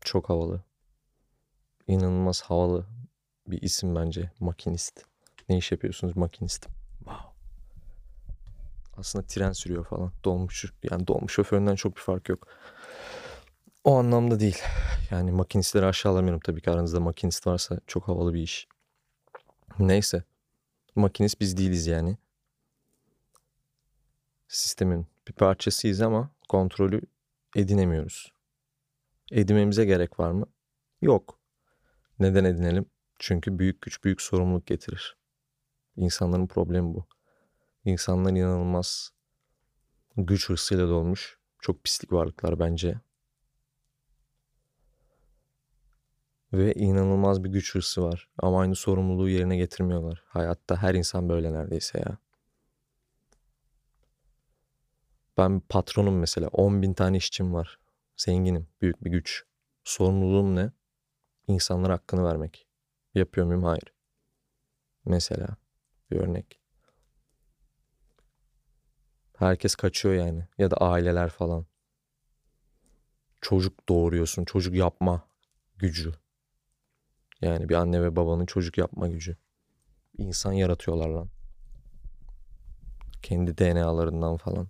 Çok 0.00 0.28
havalı. 0.30 0.69
İnanılmaz 1.90 2.42
havalı 2.42 2.86
bir 3.46 3.62
isim 3.62 3.94
bence. 3.94 4.30
Makinist. 4.40 5.04
Ne 5.48 5.58
iş 5.58 5.72
yapıyorsunuz 5.72 6.16
makinist? 6.16 6.68
Wow. 6.98 7.24
Aslında 8.96 9.26
tren 9.26 9.52
sürüyor 9.52 9.84
falan. 9.84 10.12
Dolmuş. 10.24 10.64
Yani 10.90 11.06
dolmuş 11.06 11.32
şoföründen 11.32 11.74
çok 11.74 11.96
bir 11.96 12.00
fark 12.00 12.28
yok. 12.28 12.46
O 13.84 13.96
anlamda 13.98 14.40
değil. 14.40 14.58
Yani 15.10 15.32
makinistleri 15.32 15.86
aşağılamıyorum 15.86 16.40
tabii 16.40 16.60
ki 16.62 16.70
aranızda 16.70 17.00
makinist 17.00 17.46
varsa 17.46 17.80
çok 17.86 18.08
havalı 18.08 18.34
bir 18.34 18.42
iş. 18.42 18.68
Neyse. 19.78 20.24
Makinist 20.94 21.40
biz 21.40 21.56
değiliz 21.56 21.86
yani. 21.86 22.16
Sistemin 24.48 25.06
bir 25.28 25.32
parçasıyız 25.32 26.00
ama 26.00 26.30
kontrolü 26.48 27.00
edinemiyoruz. 27.56 28.32
Edinmemize 29.32 29.84
gerek 29.84 30.20
var 30.20 30.30
mı? 30.30 30.46
Yok. 31.02 31.39
Neden 32.20 32.44
edinelim? 32.44 32.86
Çünkü 33.18 33.58
büyük 33.58 33.82
güç 33.82 34.04
büyük 34.04 34.22
sorumluluk 34.22 34.66
getirir. 34.66 35.16
İnsanların 35.96 36.46
problemi 36.46 36.94
bu. 36.94 37.06
İnsanlar 37.84 38.30
inanılmaz 38.30 39.10
güç 40.16 40.48
hırsıyla 40.48 40.88
dolmuş. 40.88 41.38
Çok 41.58 41.84
pislik 41.84 42.12
varlıklar 42.12 42.58
bence. 42.58 43.00
Ve 46.52 46.74
inanılmaz 46.74 47.44
bir 47.44 47.48
güç 47.48 47.74
hırsı 47.74 48.02
var. 48.02 48.28
Ama 48.38 48.60
aynı 48.60 48.74
sorumluluğu 48.74 49.28
yerine 49.28 49.56
getirmiyorlar. 49.56 50.24
Hayatta 50.26 50.82
her 50.82 50.94
insan 50.94 51.28
böyle 51.28 51.52
neredeyse 51.52 51.98
ya. 51.98 52.18
Ben 55.38 55.60
patronum 55.60 56.18
mesela. 56.18 56.48
10 56.48 56.82
bin 56.82 56.94
tane 56.94 57.16
işçim 57.16 57.54
var. 57.54 57.78
Zenginim. 58.16 58.68
Büyük 58.82 59.04
bir 59.04 59.10
güç. 59.10 59.44
Sorumluluğum 59.84 60.56
ne? 60.56 60.72
İnsanlara 61.50 61.92
hakkını 61.92 62.24
vermek. 62.24 62.66
Yapıyor 63.14 63.46
muyum? 63.46 63.64
Hayır. 63.64 63.94
Mesela. 65.04 65.48
bir 66.10 66.16
örnek. 66.16 66.60
Herkes 69.36 69.74
kaçıyor 69.74 70.14
yani 70.14 70.48
ya 70.58 70.70
da 70.70 70.76
aileler 70.76 71.30
falan. 71.30 71.66
Çocuk 73.40 73.88
doğuruyorsun, 73.88 74.44
çocuk 74.44 74.74
yapma 74.74 75.28
gücü. 75.76 76.12
Yani 77.40 77.68
bir 77.68 77.74
anne 77.74 78.02
ve 78.02 78.16
babanın 78.16 78.46
çocuk 78.46 78.78
yapma 78.78 79.08
gücü. 79.08 79.36
İnsan 80.18 80.52
yaratıyorlar 80.52 81.08
lan. 81.08 81.28
Kendi 83.22 83.58
DNA'larından 83.58 84.36
falan. 84.36 84.68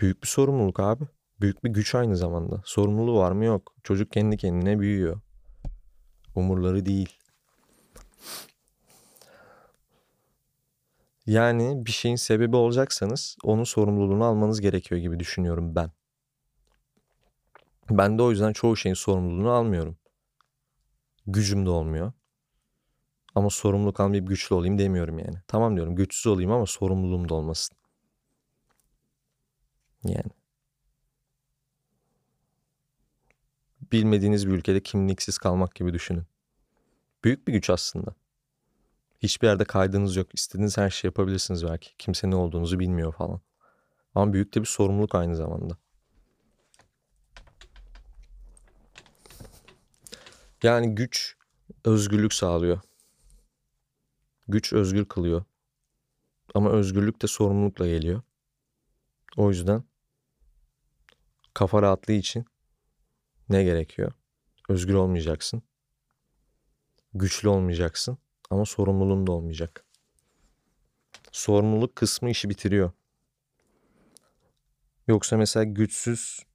Büyük 0.00 0.22
bir 0.22 0.28
sorumluluk 0.28 0.80
abi. 0.80 1.04
Büyük 1.40 1.64
bir 1.64 1.70
güç 1.70 1.94
aynı 1.94 2.16
zamanda. 2.16 2.62
Sorumluluğu 2.64 3.18
var 3.18 3.32
mı 3.32 3.44
yok. 3.44 3.74
Çocuk 3.82 4.12
kendi 4.12 4.36
kendine 4.36 4.80
büyüyor. 4.80 5.20
Umurları 6.34 6.86
değil. 6.86 7.18
Yani 11.26 11.86
bir 11.86 11.92
şeyin 11.92 12.16
sebebi 12.16 12.56
olacaksanız 12.56 13.36
onun 13.44 13.64
sorumluluğunu 13.64 14.24
almanız 14.24 14.60
gerekiyor 14.60 15.00
gibi 15.00 15.20
düşünüyorum 15.20 15.74
ben. 15.74 15.90
Ben 17.90 18.18
de 18.18 18.22
o 18.22 18.30
yüzden 18.30 18.52
çoğu 18.52 18.76
şeyin 18.76 18.94
sorumluluğunu 18.94 19.50
almıyorum. 19.50 19.96
Gücüm 21.26 21.66
de 21.66 21.70
olmuyor. 21.70 22.12
Ama 23.34 23.50
sorumluluk 23.50 24.00
almayıp 24.00 24.28
güçlü 24.28 24.54
olayım 24.54 24.78
demiyorum 24.78 25.18
yani. 25.18 25.36
Tamam 25.48 25.76
diyorum 25.76 25.96
güçsüz 25.96 26.26
olayım 26.26 26.52
ama 26.52 26.66
sorumluluğum 26.66 27.28
da 27.28 27.34
olmasın. 27.34 27.76
Yani. 30.04 30.30
Bilmediğiniz 33.92 34.46
bir 34.46 34.52
ülkede 34.52 34.82
kimliksiz 34.82 35.38
kalmak 35.38 35.74
gibi 35.74 35.92
düşünün. 35.92 36.24
Büyük 37.24 37.48
bir 37.48 37.52
güç 37.52 37.70
aslında. 37.70 38.14
Hiçbir 39.18 39.46
yerde 39.46 39.64
kaydınız 39.64 40.16
yok. 40.16 40.34
İstediğiniz 40.34 40.78
her 40.78 40.90
şeyi 40.90 41.08
yapabilirsiniz 41.08 41.64
belki. 41.64 41.96
Kimse 41.98 42.30
ne 42.30 42.36
olduğunuzu 42.36 42.78
bilmiyor 42.78 43.12
falan. 43.12 43.40
Ama 44.14 44.32
büyük 44.32 44.54
de 44.54 44.60
bir 44.60 44.66
sorumluluk 44.66 45.14
aynı 45.14 45.36
zamanda. 45.36 45.76
Yani 50.62 50.94
güç 50.94 51.36
özgürlük 51.84 52.32
sağlıyor. 52.34 52.80
Güç 54.48 54.72
özgür 54.72 55.04
kılıyor. 55.04 55.44
Ama 56.54 56.70
özgürlük 56.70 57.22
de 57.22 57.26
sorumlulukla 57.26 57.86
geliyor. 57.86 58.22
O 59.36 59.50
yüzden 59.50 59.84
kafa 61.54 61.82
rahatlığı 61.82 62.12
için 62.12 62.46
ne 63.48 63.64
gerekiyor? 63.64 64.12
Özgür 64.68 64.94
olmayacaksın. 64.94 65.62
Güçlü 67.14 67.48
olmayacaksın 67.48 68.18
ama 68.50 68.64
sorumluluğun 68.64 69.26
da 69.26 69.32
olmayacak. 69.32 69.84
Sorumluluk 71.32 71.96
kısmı 71.96 72.30
işi 72.30 72.50
bitiriyor. 72.50 72.92
Yoksa 75.08 75.36
mesela 75.36 75.64
güçsüz 75.64 76.46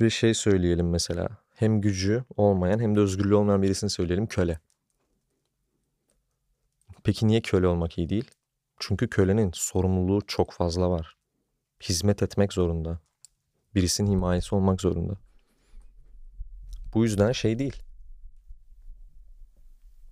bir 0.00 0.10
şey 0.10 0.34
söyleyelim 0.34 0.90
mesela. 0.90 1.28
Hem 1.54 1.80
gücü 1.80 2.24
olmayan 2.36 2.80
hem 2.80 2.96
de 2.96 3.00
özgürlüğü 3.00 3.34
olmayan 3.34 3.62
birisini 3.62 3.90
söyleyelim 3.90 4.26
köle. 4.26 4.60
Peki 7.04 7.26
niye 7.26 7.40
köle 7.40 7.66
olmak 7.66 7.98
iyi 7.98 8.08
değil? 8.08 8.30
Çünkü 8.78 9.08
kölenin 9.08 9.50
sorumluluğu 9.54 10.20
çok 10.26 10.52
fazla 10.52 10.90
var. 10.90 11.16
Hizmet 11.82 12.22
etmek 12.22 12.52
zorunda. 12.52 12.98
Birisinin 13.74 14.10
himayesi 14.10 14.54
olmak 14.54 14.80
zorunda. 14.80 15.16
Bu 16.94 17.04
yüzden 17.04 17.32
şey 17.32 17.58
değil. 17.58 17.82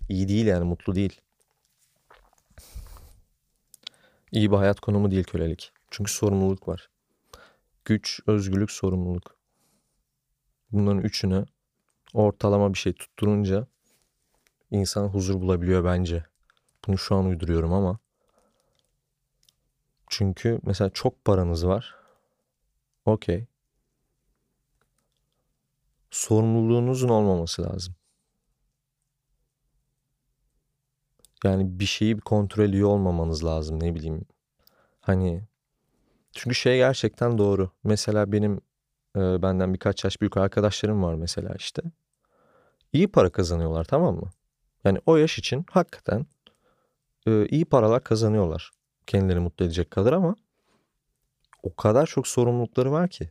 İyi 0.08 0.28
değil 0.28 0.46
yani 0.46 0.64
mutlu 0.64 0.94
değil. 0.94 1.20
İyi 4.32 4.50
bir 4.50 4.56
hayat 4.56 4.80
konumu 4.80 5.10
değil 5.10 5.24
kölelik. 5.24 5.72
Çünkü 5.90 6.12
sorumluluk 6.12 6.68
var. 6.68 6.90
Güç, 7.84 8.20
özgürlük, 8.26 8.70
sorumluluk. 8.70 9.36
Bunların 10.72 11.02
üçünü 11.02 11.46
ortalama 12.14 12.72
bir 12.72 12.78
şey 12.78 12.92
tutturunca 12.92 13.66
insan 14.70 15.08
huzur 15.08 15.40
bulabiliyor 15.40 15.84
bence. 15.84 16.24
Bunu 16.86 16.98
şu 16.98 17.14
an 17.14 17.26
uyduruyorum 17.26 17.72
ama. 17.72 17.98
Çünkü 20.08 20.60
mesela 20.62 20.90
çok 20.90 21.24
paranız 21.24 21.66
var. 21.66 21.94
Okey. 23.04 23.46
Sorumluluğunuzun 26.12 27.08
olmaması 27.08 27.62
lazım. 27.62 27.94
Yani 31.44 31.80
bir 31.80 31.86
şeyi 31.86 32.16
bir 32.16 32.22
kontrol 32.22 32.64
ediyor 32.64 32.88
olmamanız 32.88 33.44
lazım 33.44 33.82
ne 33.82 33.94
bileyim. 33.94 34.24
Hani 35.00 35.42
çünkü 36.32 36.54
şey 36.54 36.76
gerçekten 36.76 37.38
doğru. 37.38 37.70
Mesela 37.84 38.32
benim 38.32 38.60
e, 39.16 39.42
benden 39.42 39.74
birkaç 39.74 40.04
yaş 40.04 40.20
büyük 40.20 40.36
arkadaşlarım 40.36 41.02
var 41.02 41.14
mesela 41.14 41.54
işte. 41.58 41.82
İyi 42.92 43.08
para 43.08 43.30
kazanıyorlar 43.30 43.84
tamam 43.84 44.16
mı? 44.16 44.30
Yani 44.84 44.98
o 45.06 45.16
yaş 45.16 45.38
için 45.38 45.64
hakikaten 45.70 46.26
e, 47.26 47.46
iyi 47.46 47.64
paralar 47.64 48.04
kazanıyorlar. 48.04 48.70
Kendilerini 49.06 49.42
mutlu 49.42 49.64
edecek 49.64 49.90
kadar 49.90 50.12
ama 50.12 50.36
o 51.62 51.76
kadar 51.76 52.06
çok 52.06 52.28
sorumlulukları 52.28 52.92
var 52.92 53.08
ki. 53.08 53.30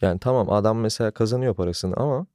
Yani 0.00 0.20
tamam 0.20 0.50
adam 0.52 0.78
mesela 0.78 1.10
kazanıyor 1.10 1.54
parasını 1.54 1.94
ama 1.96 2.26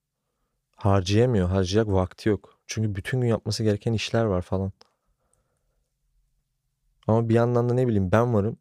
harcayamıyor. 0.75 1.49
Harcayacak 1.49 1.87
vakti 1.93 2.29
yok. 2.29 2.59
Çünkü 2.67 2.95
bütün 2.95 3.21
gün 3.21 3.27
yapması 3.27 3.63
gereken 3.63 3.93
işler 3.93 4.25
var 4.25 4.41
falan. 4.41 4.71
Ama 7.07 7.29
bir 7.29 7.33
yandan 7.33 7.69
da 7.69 7.73
ne 7.73 7.87
bileyim 7.87 8.11
ben 8.11 8.33
varım. 8.33 8.57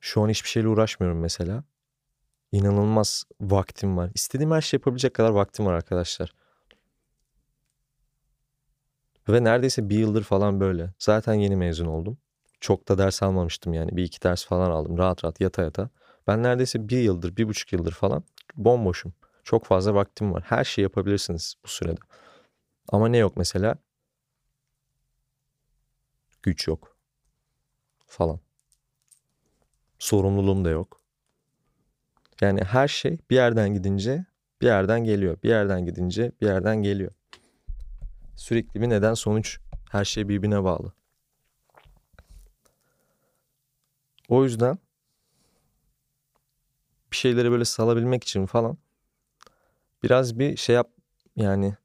Şu 0.00 0.22
an 0.22 0.28
hiçbir 0.28 0.48
şeyle 0.48 0.68
uğraşmıyorum 0.68 1.20
mesela. 1.20 1.64
İnanılmaz 2.52 3.24
vaktim 3.40 3.96
var. 3.96 4.10
İstediğim 4.14 4.50
her 4.52 4.60
şey 4.60 4.78
yapabilecek 4.78 5.14
kadar 5.14 5.30
vaktim 5.30 5.66
var 5.66 5.72
arkadaşlar. 5.72 6.34
Ve 9.28 9.44
neredeyse 9.44 9.88
bir 9.88 9.98
yıldır 9.98 10.22
falan 10.22 10.60
böyle. 10.60 10.94
Zaten 10.98 11.34
yeni 11.34 11.56
mezun 11.56 11.86
oldum. 11.86 12.18
Çok 12.60 12.88
da 12.88 12.98
ders 12.98 13.22
almamıştım 13.22 13.72
yani. 13.74 13.96
Bir 13.96 14.02
iki 14.04 14.22
ders 14.22 14.44
falan 14.46 14.70
aldım. 14.70 14.98
Rahat 14.98 15.24
rahat 15.24 15.40
yata 15.40 15.62
yata. 15.62 15.90
Ben 16.26 16.42
neredeyse 16.42 16.88
bir 16.88 16.98
yıldır, 16.98 17.36
bir 17.36 17.48
buçuk 17.48 17.72
yıldır 17.72 17.92
falan 17.92 18.24
bomboşum. 18.56 19.12
Çok 19.44 19.64
fazla 19.64 19.94
vaktim 19.94 20.32
var. 20.32 20.42
Her 20.46 20.64
şeyi 20.64 20.82
yapabilirsiniz 20.82 21.54
bu 21.64 21.68
sürede. 21.68 22.00
Ama 22.88 23.08
ne 23.08 23.16
yok 23.16 23.36
mesela? 23.36 23.76
Güç 26.42 26.68
yok. 26.68 26.96
Falan. 28.06 28.40
Sorumluluğum 29.98 30.64
da 30.64 30.70
yok. 30.70 31.00
Yani 32.40 32.64
her 32.64 32.88
şey 32.88 33.18
bir 33.30 33.36
yerden 33.36 33.74
gidince 33.74 34.24
bir 34.60 34.66
yerden 34.66 35.04
geliyor. 35.04 35.42
Bir 35.42 35.48
yerden 35.48 35.86
gidince 35.86 36.32
bir 36.40 36.46
yerden 36.46 36.82
geliyor. 36.82 37.12
Sürekli 38.36 38.80
bir 38.80 38.88
neden 38.90 39.14
sonuç. 39.14 39.58
Her 39.90 40.04
şey 40.04 40.28
birbirine 40.28 40.64
bağlı. 40.64 40.92
O 44.28 44.44
yüzden 44.44 44.78
bir 47.14 47.18
şeyleri 47.18 47.50
böyle 47.50 47.64
salabilmek 47.64 48.24
için 48.24 48.46
falan 48.46 48.78
biraz 50.02 50.38
bir 50.38 50.56
şey 50.56 50.74
yap 50.74 50.90
yani 51.36 51.76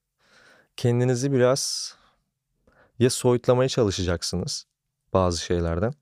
kendinizi 0.77 1.31
biraz 1.31 1.95
ya 2.99 3.09
soyutlamaya 3.09 3.69
çalışacaksınız 3.69 4.65
bazı 5.13 5.41
şeylerden. 5.41 5.93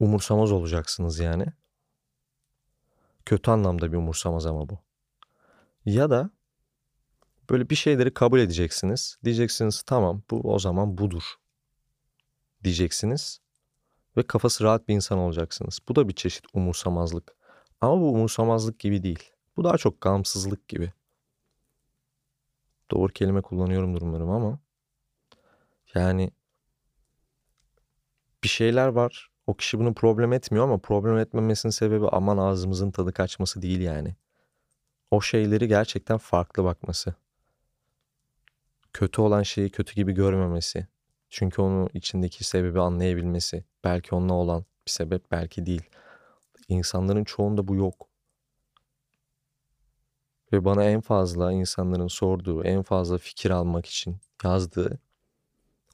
Umursamaz 0.00 0.52
olacaksınız 0.52 1.18
yani. 1.18 1.46
Kötü 3.26 3.50
anlamda 3.50 3.92
bir 3.92 3.96
umursamaz 3.96 4.46
ama 4.46 4.68
bu. 4.68 4.78
Ya 5.84 6.10
da 6.10 6.30
böyle 7.50 7.70
bir 7.70 7.74
şeyleri 7.74 8.14
kabul 8.14 8.40
edeceksiniz. 8.40 9.18
Diyeceksiniz 9.24 9.82
tamam 9.82 10.22
bu 10.30 10.40
o 10.54 10.58
zaman 10.58 10.98
budur. 10.98 11.34
Diyeceksiniz. 12.64 13.40
Ve 14.16 14.22
kafası 14.22 14.64
rahat 14.64 14.88
bir 14.88 14.94
insan 14.94 15.18
olacaksınız. 15.18 15.78
Bu 15.88 15.96
da 15.96 16.08
bir 16.08 16.14
çeşit 16.14 16.44
umursamazlık. 16.52 17.41
Ama 17.82 18.00
bu 18.00 18.12
umursamazlık 18.12 18.78
gibi 18.78 19.02
değil. 19.02 19.32
Bu 19.56 19.64
daha 19.64 19.78
çok 19.78 20.00
gamsızlık 20.00 20.68
gibi. 20.68 20.92
Doğru 22.90 23.12
kelime 23.12 23.42
kullanıyorum 23.42 23.94
durumlarım 23.94 24.30
ama 24.30 24.58
yani 25.94 26.30
bir 28.44 28.48
şeyler 28.48 28.86
var. 28.88 29.30
O 29.46 29.54
kişi 29.54 29.78
bunu 29.78 29.94
problem 29.94 30.32
etmiyor 30.32 30.64
ama 30.64 30.78
problem 30.78 31.18
etmemesinin 31.18 31.70
sebebi 31.70 32.08
aman 32.08 32.38
ağzımızın 32.38 32.90
tadı 32.90 33.12
kaçması 33.12 33.62
değil 33.62 33.80
yani. 33.80 34.16
O 35.10 35.20
şeyleri 35.20 35.68
gerçekten 35.68 36.18
farklı 36.18 36.64
bakması. 36.64 37.14
Kötü 38.92 39.20
olan 39.20 39.42
şeyi 39.42 39.70
kötü 39.70 39.94
gibi 39.94 40.12
görmemesi. 40.12 40.86
Çünkü 41.30 41.62
onun 41.62 41.88
içindeki 41.94 42.44
sebebi 42.44 42.80
anlayabilmesi. 42.80 43.64
Belki 43.84 44.14
onunla 44.14 44.34
olan 44.34 44.64
bir 44.86 44.90
sebep 44.90 45.30
belki 45.30 45.66
değil. 45.66 45.90
İnsanların 46.72 47.24
çoğunda 47.24 47.68
bu 47.68 47.74
yok. 47.74 48.08
Ve 50.52 50.64
bana 50.64 50.84
en 50.84 51.00
fazla 51.00 51.52
insanların 51.52 52.06
sorduğu, 52.06 52.64
en 52.64 52.82
fazla 52.82 53.18
fikir 53.18 53.50
almak 53.50 53.86
için 53.86 54.16
yazdığı 54.44 54.98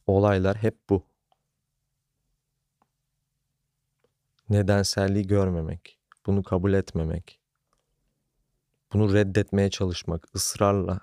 olaylar 0.06 0.56
hep 0.56 0.88
bu. 0.90 1.02
Nedenselliği 4.50 5.26
görmemek, 5.26 5.98
bunu 6.26 6.42
kabul 6.42 6.72
etmemek, 6.72 7.40
bunu 8.92 9.14
reddetmeye 9.14 9.70
çalışmak 9.70 10.34
ısrarla. 10.34 11.00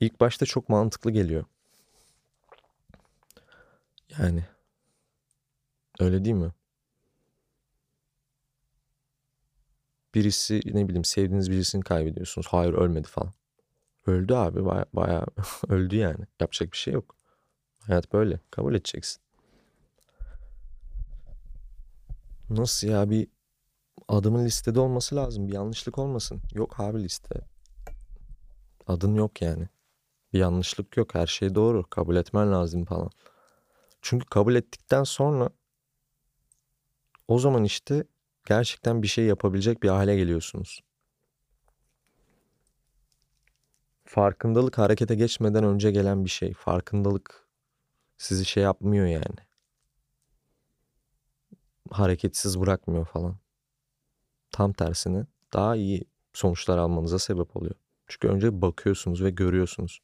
İlk 0.00 0.20
başta 0.20 0.46
çok 0.46 0.68
mantıklı 0.68 1.10
geliyor. 1.10 1.44
Yani 4.18 4.44
öyle 6.00 6.24
değil 6.24 6.36
mi? 6.36 6.52
Birisi 10.14 10.60
ne 10.64 10.88
bileyim 10.88 11.04
sevdiğiniz 11.04 11.50
birisini 11.50 11.82
kaybediyorsunuz. 11.82 12.46
Hayır 12.50 12.72
ölmedi 12.72 13.08
falan. 13.08 13.32
Öldü 14.06 14.34
abi 14.34 14.64
baya, 14.64 14.86
baya 14.92 15.26
öldü 15.68 15.96
yani. 15.96 16.24
Yapacak 16.40 16.72
bir 16.72 16.76
şey 16.76 16.94
yok. 16.94 17.16
Hayat 17.80 18.12
böyle. 18.12 18.40
Kabul 18.50 18.74
edeceksin. 18.74 19.22
Nasıl 22.50 22.88
ya 22.88 23.10
bir 23.10 23.28
adımın 24.08 24.44
listede 24.44 24.80
olması 24.80 25.16
lazım. 25.16 25.48
Bir 25.48 25.52
yanlışlık 25.52 25.98
olmasın. 25.98 26.42
Yok 26.54 26.80
abi 26.80 27.02
liste. 27.04 27.40
Adın 28.86 29.14
yok 29.14 29.42
yani. 29.42 29.68
Bir 30.32 30.38
yanlışlık 30.38 30.96
yok. 30.96 31.14
Her 31.14 31.26
şey 31.26 31.54
doğru. 31.54 31.90
Kabul 31.90 32.16
etmen 32.16 32.52
lazım 32.52 32.84
falan. 32.84 33.10
Çünkü 34.02 34.26
kabul 34.26 34.54
ettikten 34.54 35.04
sonra 35.04 35.50
o 37.28 37.38
zaman 37.38 37.64
işte 37.64 38.04
gerçekten 38.44 39.02
bir 39.02 39.08
şey 39.08 39.24
yapabilecek 39.24 39.82
bir 39.82 39.88
hale 39.88 40.16
geliyorsunuz. 40.16 40.80
Farkındalık 44.04 44.78
harekete 44.78 45.14
geçmeden 45.14 45.64
önce 45.64 45.90
gelen 45.90 46.24
bir 46.24 46.30
şey. 46.30 46.52
Farkındalık 46.52 47.46
sizi 48.18 48.44
şey 48.44 48.62
yapmıyor 48.62 49.06
yani. 49.06 49.38
Hareketsiz 51.90 52.60
bırakmıyor 52.60 53.06
falan. 53.06 53.36
Tam 54.50 54.72
tersine 54.72 55.26
daha 55.52 55.76
iyi 55.76 56.04
sonuçlar 56.32 56.78
almanıza 56.78 57.18
sebep 57.18 57.56
oluyor. 57.56 57.74
Çünkü 58.06 58.28
önce 58.28 58.62
bakıyorsunuz 58.62 59.22
ve 59.22 59.30
görüyorsunuz. 59.30 60.00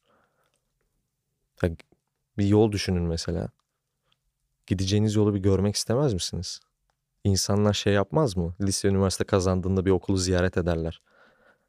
Bir 2.37 2.45
yol 2.45 2.71
düşünün 2.71 3.03
mesela. 3.03 3.49
Gideceğiniz 4.67 5.15
yolu 5.15 5.35
bir 5.35 5.39
görmek 5.39 5.75
istemez 5.75 6.13
misiniz? 6.13 6.59
İnsanlar 7.23 7.73
şey 7.73 7.93
yapmaz 7.93 8.37
mı? 8.37 8.55
Lise, 8.61 8.87
üniversite 8.87 9.23
kazandığında 9.23 9.85
bir 9.85 9.91
okulu 9.91 10.17
ziyaret 10.17 10.57
ederler. 10.57 11.01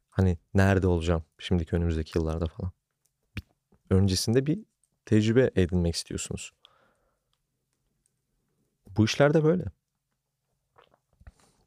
Hani 0.09 0.37
nerede 0.53 0.87
olacağım 0.87 1.23
şimdiki 1.37 1.75
önümüzdeki 1.75 2.17
yıllarda 2.17 2.45
falan. 2.47 2.71
Öncesinde 3.89 4.45
bir 4.45 4.59
tecrübe 5.05 5.51
edinmek 5.55 5.95
istiyorsunuz. 5.95 6.53
Bu 8.97 9.05
işlerde 9.05 9.43
böyle. 9.43 9.65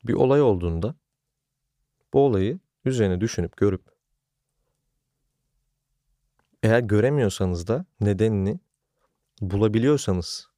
Bir 0.05 0.15
olay 0.15 0.43
olduğunda 0.43 0.95
bu 2.13 2.21
olayı 2.21 2.59
üzerine 2.85 3.21
düşünüp 3.21 3.57
görüp 3.57 3.83
eğer 6.63 6.81
göremiyorsanız 6.81 7.67
da 7.67 7.85
nedenini 8.01 8.61
bulabiliyorsanız 9.41 10.49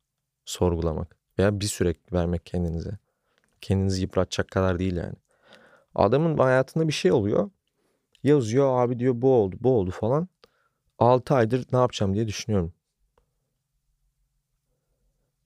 sorgulamak 0.45 1.17
veya 1.39 1.61
bir 1.61 1.67
süre 1.67 1.95
vermek 2.13 2.47
kendinize. 2.47 2.99
Kendinizi 3.61 4.03
yıpratacak 4.03 4.51
kadar 4.51 4.79
değil 4.79 4.97
yani. 4.97 5.15
Adamın 5.95 6.39
hayatında 6.39 6.89
bir 6.89 6.93
şey 6.93 7.13
oluyor. 7.13 7.51
Yazıyor 8.23 8.81
abi 8.83 8.99
diyor 8.99 9.15
bu 9.17 9.35
oldu 9.35 9.57
bu 9.61 9.79
oldu 9.79 9.91
falan. 9.91 10.29
6 10.99 11.35
aydır 11.35 11.67
ne 11.73 11.79
yapacağım 11.79 12.15
diye 12.15 12.29
düşünüyorum. 12.29 12.73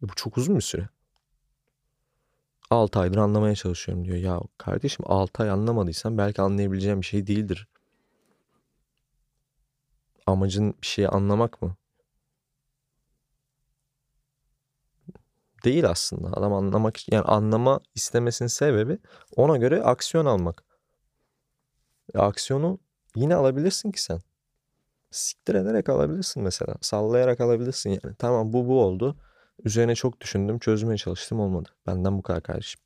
E 0.03 0.09
bu 0.09 0.14
çok 0.16 0.38
uzun 0.38 0.57
bir 0.57 0.61
süre. 0.61 0.88
6 2.70 2.98
aydır 3.01 3.16
anlamaya 3.16 3.55
çalışıyorum 3.55 4.05
diyor. 4.05 4.16
Ya 4.16 4.40
kardeşim 4.59 5.05
6 5.09 5.42
ay 5.42 5.51
anlamadıysan 5.51 6.18
belki 6.18 6.42
anlayabileceğim 6.42 7.01
bir 7.01 7.07
şey 7.07 7.27
değildir. 7.27 7.68
Amacın 10.27 10.75
bir 10.83 10.87
şeyi 10.87 11.09
anlamak 11.09 11.62
mı? 11.62 11.77
Değil 15.64 15.90
aslında. 15.90 16.29
Adam 16.33 16.53
anlamak 16.53 17.12
yani 17.12 17.22
anlama 17.22 17.81
istemesinin 17.94 18.48
sebebi 18.48 18.98
ona 19.37 19.57
göre 19.57 19.83
aksiyon 19.83 20.27
almak. 20.27 20.64
E, 22.14 22.18
aksiyonu 22.18 22.79
yine 23.16 23.35
alabilirsin 23.35 23.92
ki 23.92 24.03
sen. 24.03 24.20
Siktir 25.11 25.55
ederek 25.55 25.88
alabilirsin 25.88 26.42
mesela. 26.42 26.75
Sallayarak 26.81 27.40
alabilirsin 27.40 27.90
yani. 27.90 28.14
Tamam 28.18 28.53
bu 28.53 28.68
bu 28.68 28.83
oldu. 28.83 29.16
Üzerine 29.64 29.94
çok 29.94 30.20
düşündüm, 30.20 30.59
çözmeye 30.59 30.96
çalıştım 30.96 31.40
olmadı. 31.40 31.68
Benden 31.87 32.18
bu 32.18 32.22
kadar 32.22 32.42
kardeşim. 32.42 32.81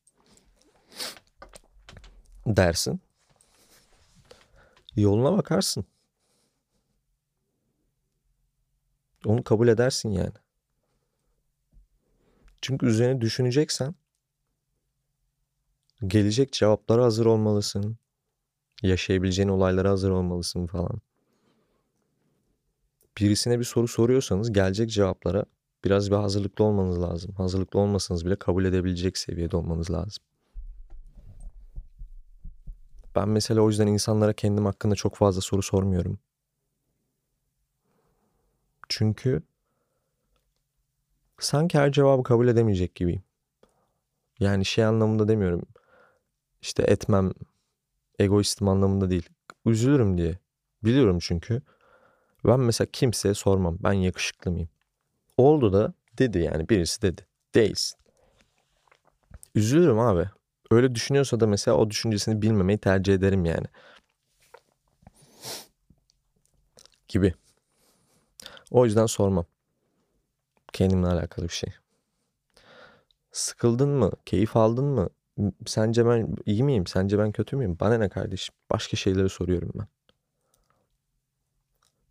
Dersin. 2.46 3.00
Yoluna 4.96 5.32
bakarsın. 5.38 5.84
Onu 9.24 9.44
kabul 9.44 9.68
edersin 9.68 10.10
yani. 10.10 10.32
Çünkü 12.66 12.86
üzerine 12.86 13.20
düşüneceksen 13.20 13.94
gelecek 16.06 16.52
cevaplara 16.52 17.04
hazır 17.04 17.26
olmalısın. 17.26 17.96
Yaşayabileceğin 18.82 19.48
olaylara 19.48 19.90
hazır 19.90 20.10
olmalısın 20.10 20.66
falan. 20.66 21.00
Birisine 23.18 23.58
bir 23.58 23.64
soru 23.64 23.88
soruyorsanız 23.88 24.52
gelecek 24.52 24.90
cevaplara 24.90 25.44
biraz 25.84 26.10
bir 26.10 26.16
hazırlıklı 26.16 26.64
olmanız 26.64 27.02
lazım. 27.02 27.34
Hazırlıklı 27.34 27.80
olmasanız 27.80 28.26
bile 28.26 28.36
kabul 28.36 28.64
edebilecek 28.64 29.18
seviyede 29.18 29.56
olmanız 29.56 29.90
lazım. 29.90 30.24
Ben 33.16 33.28
mesela 33.28 33.60
o 33.60 33.68
yüzden 33.68 33.86
insanlara 33.86 34.32
kendim 34.32 34.64
hakkında 34.64 34.94
çok 34.94 35.16
fazla 35.16 35.40
soru 35.40 35.62
sormuyorum. 35.62 36.18
Çünkü 38.88 39.42
sanki 41.38 41.78
her 41.78 41.92
cevabı 41.92 42.22
kabul 42.22 42.48
edemeyecek 42.48 42.94
gibiyim. 42.94 43.22
Yani 44.40 44.64
şey 44.64 44.84
anlamında 44.84 45.28
demiyorum. 45.28 45.62
İşte 46.62 46.82
etmem, 46.82 47.32
egoistim 48.18 48.68
anlamında 48.68 49.10
değil. 49.10 49.28
Üzülürüm 49.66 50.18
diye. 50.18 50.38
Biliyorum 50.84 51.18
çünkü. 51.20 51.62
Ben 52.44 52.60
mesela 52.60 52.88
kimseye 52.92 53.34
sormam. 53.34 53.78
Ben 53.80 53.92
yakışıklı 53.92 54.50
mıyım? 54.50 54.68
Oldu 55.36 55.72
da 55.72 55.92
dedi 56.18 56.38
yani 56.38 56.68
birisi 56.68 57.02
dedi. 57.02 57.26
Değilsin. 57.54 57.98
Üzülürüm 59.54 59.98
abi. 59.98 60.28
Öyle 60.70 60.94
düşünüyorsa 60.94 61.40
da 61.40 61.46
mesela 61.46 61.76
o 61.76 61.90
düşüncesini 61.90 62.42
bilmemeyi 62.42 62.78
tercih 62.78 63.14
ederim 63.14 63.44
yani. 63.44 63.66
Gibi. 67.08 67.34
O 68.70 68.84
yüzden 68.84 69.06
sormam. 69.06 69.46
Kendimle 70.72 71.06
alakalı 71.06 71.48
bir 71.48 71.52
şey. 71.52 71.72
Sıkıldın 73.32 73.88
mı? 73.88 74.10
Keyif 74.26 74.56
aldın 74.56 74.84
mı? 74.84 75.08
Sence 75.66 76.06
ben 76.06 76.36
iyi 76.46 76.62
miyim? 76.62 76.86
Sence 76.86 77.18
ben 77.18 77.32
kötü 77.32 77.56
müyüm? 77.56 77.80
Bana 77.80 77.98
ne 77.98 78.08
kardeşim? 78.08 78.54
Başka 78.70 78.96
şeyleri 78.96 79.28
soruyorum 79.28 79.72
ben. 79.74 79.86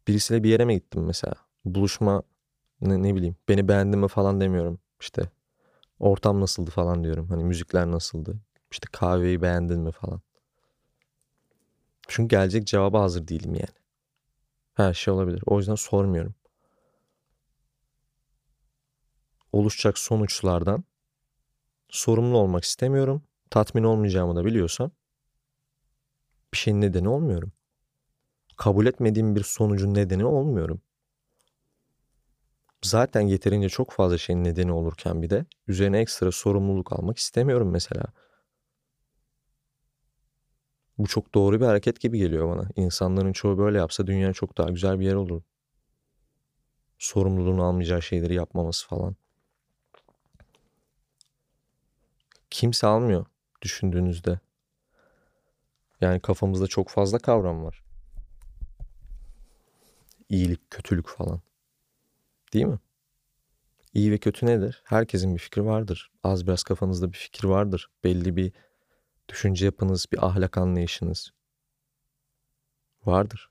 Birisiyle 0.08 0.44
bir 0.44 0.50
yere 0.50 0.66
mi 0.66 0.74
gittim 0.76 1.04
mesela? 1.06 1.36
Buluşma 1.66 2.24
ne, 2.82 3.04
ne 3.04 3.16
bileyim 3.16 3.36
beni 3.50 3.68
beğendin 3.68 4.00
mi 4.00 4.08
falan 4.08 4.42
demiyorum. 4.42 4.80
İşte 5.00 5.30
ortam 6.00 6.42
nasıldı 6.42 6.72
falan 6.72 7.04
diyorum. 7.04 7.30
Hani 7.30 7.44
müzikler 7.44 7.92
nasıldı? 7.92 8.36
İşte 8.72 8.88
kahveyi 8.92 9.42
beğendin 9.42 9.80
mi 9.80 9.92
falan. 9.92 10.22
Çünkü 12.08 12.36
gelecek 12.36 12.68
cevaba 12.68 13.02
hazır 13.02 13.28
değilim 13.28 13.56
yani. 13.56 13.76
Her 14.74 14.94
şey 14.94 15.14
olabilir. 15.14 15.44
O 15.46 15.58
yüzden 15.58 15.76
sormuyorum. 15.76 16.36
Oluşacak 19.56 19.98
sonuçlardan 19.98 20.84
sorumlu 21.90 22.38
olmak 22.38 22.64
istemiyorum. 22.64 23.24
Tatmin 23.50 23.84
olmayacağımı 23.84 24.36
da 24.36 24.46
biliyorsam 24.46 24.92
bir 26.54 26.58
şeyin 26.58 26.82
nedeni 26.82 27.10
olmuyorum. 27.10 27.52
Kabul 28.58 28.86
etmediğim 28.86 29.36
bir 29.36 29.44
sonucun 29.44 29.94
nedeni 29.94 30.26
olmuyorum. 30.26 30.82
Zaten 32.84 33.22
yeterince 33.22 33.70
çok 33.70 33.92
fazla 33.92 34.18
şeyin 34.18 34.44
nedeni 34.44 34.72
olurken 34.72 35.22
bir 35.22 35.30
de 35.30 35.46
üzerine 35.68 36.00
ekstra 36.00 36.32
sorumluluk 36.32 36.94
almak 36.94 37.18
istemiyorum 37.18 37.72
mesela. 37.72 38.04
Bu 40.98 41.08
çok 41.08 41.34
doğru 41.34 41.60
bir 41.62 41.66
hareket 41.66 42.00
gibi 42.00 42.18
geliyor 42.18 42.58
bana. 42.58 42.70
İnsanların 42.76 43.34
çoğu 43.34 43.58
böyle 43.58 43.78
yapsa 43.78 44.08
dünya 44.08 44.34
çok 44.34 44.58
daha 44.58 44.70
güzel 44.70 45.00
bir 45.00 45.06
yer 45.06 45.16
olur. 45.16 45.42
Sorumluluğunu 46.98 47.64
almayacağı 47.64 48.02
şeyleri 48.02 48.34
yapmaması 48.36 48.88
falan. 48.88 49.16
Kimse 52.50 52.88
almıyor 52.88 53.26
düşündüğünüzde. 53.62 54.40
Yani 56.02 56.20
kafamızda 56.20 56.68
çok 56.68 56.90
fazla 56.90 57.20
kavram 57.20 57.64
var. 57.64 57.84
İyilik, 60.30 60.72
kötülük 60.72 61.08
falan. 61.08 61.42
Değil 62.54 62.66
mi? 62.66 62.80
İyi 63.94 64.12
ve 64.12 64.18
kötü 64.18 64.46
nedir? 64.46 64.82
Herkesin 64.86 65.34
bir 65.34 65.40
fikri 65.40 65.66
vardır. 65.66 66.12
Az 66.24 66.48
biraz 66.48 66.64
kafanızda 66.64 67.14
bir 67.14 67.18
fikir 67.18 67.44
vardır. 67.44 67.90
Belli 68.04 68.36
bir 68.36 68.54
düşünce 69.30 69.66
yapınız, 69.66 70.06
bir 70.12 70.26
ahlak 70.26 70.58
anlayışınız 70.58 71.32
vardır. 73.06 73.50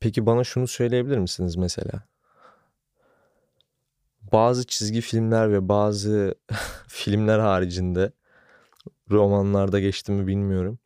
Peki 0.00 0.26
bana 0.26 0.44
şunu 0.44 0.66
söyleyebilir 0.66 1.18
misiniz 1.18 1.56
mesela? 1.56 2.02
Bazı 4.32 4.66
çizgi 4.66 5.00
filmler 5.00 5.52
ve 5.52 5.68
bazı 5.68 6.34
filmler 6.88 7.38
haricinde 7.38 8.12
romanlarda 9.10 9.80
geçti 9.80 10.12
mi 10.12 10.26
bilmiyorum. 10.26 10.78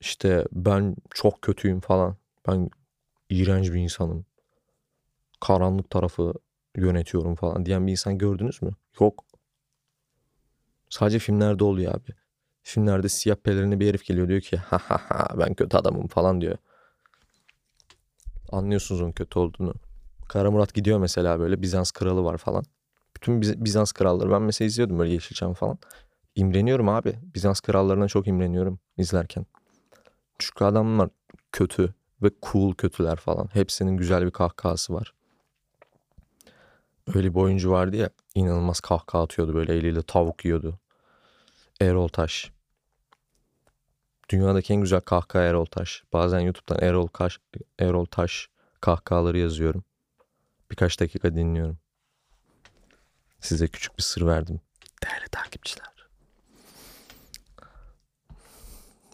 İşte 0.00 0.44
ben 0.52 0.96
çok 1.10 1.42
kötüyüm 1.42 1.80
falan. 1.80 2.16
Ben 2.48 2.70
iğrenç 3.30 3.72
bir 3.72 3.80
insanım. 3.80 4.26
Karanlık 5.40 5.90
tarafı 5.90 6.34
yönetiyorum 6.76 7.34
falan 7.34 7.66
diyen 7.66 7.86
bir 7.86 7.92
insan 7.92 8.18
gördünüz 8.18 8.62
mü? 8.62 8.70
Yok. 9.00 9.24
Sadece 10.90 11.18
filmlerde 11.18 11.64
oluyor 11.64 11.94
abi. 11.94 12.10
Filmlerde 12.62 13.08
siyah 13.08 13.36
pelerini 13.36 13.80
bir 13.80 13.88
herif 13.88 14.04
geliyor 14.04 14.28
diyor 14.28 14.40
ki 14.40 14.56
ha 14.56 14.78
ha 14.78 15.00
ha 15.08 15.38
ben 15.38 15.54
kötü 15.54 15.76
adamım 15.76 16.06
falan 16.06 16.40
diyor. 16.40 16.58
Anlıyorsunuz 18.52 19.00
onun 19.02 19.12
kötü 19.12 19.38
olduğunu. 19.38 19.74
Kara 20.28 20.50
Murat 20.50 20.74
gidiyor 20.74 20.98
mesela 20.98 21.40
böyle 21.40 21.62
Bizans 21.62 21.90
kralı 21.90 22.24
var 22.24 22.36
falan. 22.36 22.64
Bütün 23.16 23.42
Bizans 23.42 23.92
kralları 23.92 24.30
ben 24.30 24.42
mesela 24.42 24.66
izliyordum 24.66 24.98
böyle 24.98 25.12
Yeşilçam 25.12 25.54
falan. 25.54 25.78
İmreniyorum 26.34 26.88
abi. 26.88 27.18
Bizans 27.34 27.60
krallarına 27.60 28.08
çok 28.08 28.26
imreniyorum 28.26 28.78
izlerken. 28.98 29.46
Çünkü 30.38 30.64
adamlar 30.64 31.08
kötü 31.52 31.94
ve 32.22 32.30
cool 32.42 32.74
kötüler 32.74 33.16
falan. 33.16 33.48
Hepsinin 33.52 33.96
güzel 33.96 34.26
bir 34.26 34.30
kahkahası 34.30 34.94
var. 34.94 35.14
Öyle 37.14 37.34
bir 37.34 37.40
oyuncu 37.40 37.70
vardı 37.70 37.96
ya 37.96 38.10
inanılmaz 38.34 38.80
kahkaha 38.80 39.22
atıyordu 39.22 39.54
böyle 39.54 39.74
eliyle 39.74 40.02
tavuk 40.02 40.44
yiyordu. 40.44 40.78
Erol 41.80 42.08
Taş. 42.08 42.52
Dünyadaki 44.28 44.72
en 44.72 44.80
güzel 44.80 45.00
kahkaha 45.00 45.42
Erol 45.42 45.64
Taş. 45.64 46.02
Bazen 46.12 46.40
YouTube'dan 46.40 46.88
Erol, 46.88 47.06
Kaş, 47.06 47.38
Erol 47.78 48.04
Taş 48.04 48.48
kahkahaları 48.80 49.38
yazıyorum. 49.38 49.84
Birkaç 50.70 51.00
dakika 51.00 51.34
dinliyorum. 51.34 51.78
Size 53.40 53.68
küçük 53.68 53.98
bir 53.98 54.02
sır 54.02 54.26
verdim. 54.26 54.60
Değerli 55.04 55.28
takipçiler. 55.28 56.08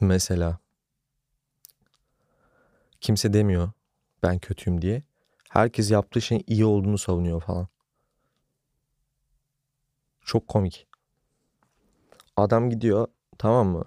Mesela 0.01 0.59
kimse 3.01 3.33
demiyor 3.33 3.71
ben 4.23 4.39
kötüyüm 4.39 4.83
diye. 4.83 5.03
Herkes 5.49 5.91
yaptığı 5.91 6.21
şeyin 6.21 6.45
iyi 6.47 6.65
olduğunu 6.65 6.99
savunuyor 6.99 7.41
falan. 7.41 7.69
Çok 10.25 10.49
komik. 10.49 10.87
Adam 12.37 12.71
gidiyor 12.71 13.09
tamam 13.39 13.69
mı? 13.69 13.85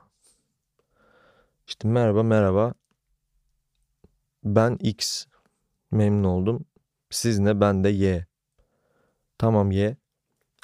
İşte 1.68 1.88
merhaba 1.88 2.24
merhaba. 2.24 2.74
Ben 4.44 4.78
X. 4.80 5.26
Memnun 5.92 6.24
oldum. 6.24 6.66
Siz 7.14 7.40
ne 7.40 7.62
ben 7.62 7.84
de 7.84 7.90
Y. 7.90 8.26
Tamam 9.38 9.72
Y. 9.72 9.98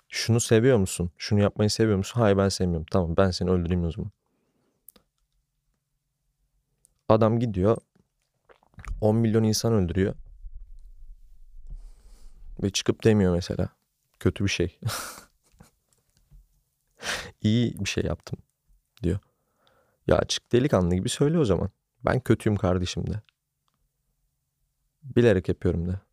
Şunu 0.09 0.39
seviyor 0.39 0.77
musun? 0.77 1.11
Şunu 1.17 1.41
yapmayı 1.41 1.69
seviyor 1.69 1.97
musun? 1.97 2.21
Hayır 2.21 2.37
ben 2.37 2.49
sevmiyorum. 2.49 2.85
Tamam 2.91 3.17
ben 3.17 3.31
seni 3.31 3.49
öldüreyim 3.49 3.83
o 3.83 3.91
zaman. 3.91 4.11
Adam 7.09 7.39
gidiyor 7.39 7.77
10 9.01 9.15
milyon 9.15 9.43
insan 9.43 9.73
öldürüyor. 9.73 10.15
Ve 12.63 12.69
çıkıp 12.69 13.03
demiyor 13.03 13.33
mesela. 13.33 13.69
Kötü 14.19 14.43
bir 14.43 14.49
şey. 14.49 14.79
İyi 17.41 17.79
bir 17.79 17.89
şey 17.89 18.03
yaptım 18.03 18.39
diyor. 19.03 19.19
Ya 20.07 20.17
açık 20.17 20.51
delikanlı 20.51 20.95
gibi 20.95 21.09
söyle 21.09 21.39
o 21.39 21.45
zaman. 21.45 21.69
Ben 22.05 22.19
kötüyüm 22.19 22.57
kardeşim 22.57 23.07
de. 23.07 23.21
Bilerek 25.03 25.49
yapıyorum 25.49 25.87
de. 25.87 26.08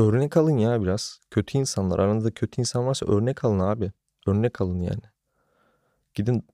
Örnek 0.00 0.36
alın 0.36 0.58
ya 0.58 0.82
biraz. 0.82 1.20
Kötü 1.30 1.58
insanlar. 1.58 1.98
Aranızda 1.98 2.30
kötü 2.30 2.60
insan 2.60 2.86
varsa 2.86 3.06
örnek 3.06 3.44
alın 3.44 3.58
abi. 3.58 3.92
Örnek 4.26 4.60
alın 4.60 4.80
yani. 4.80 5.02
Gidin 6.14 6.44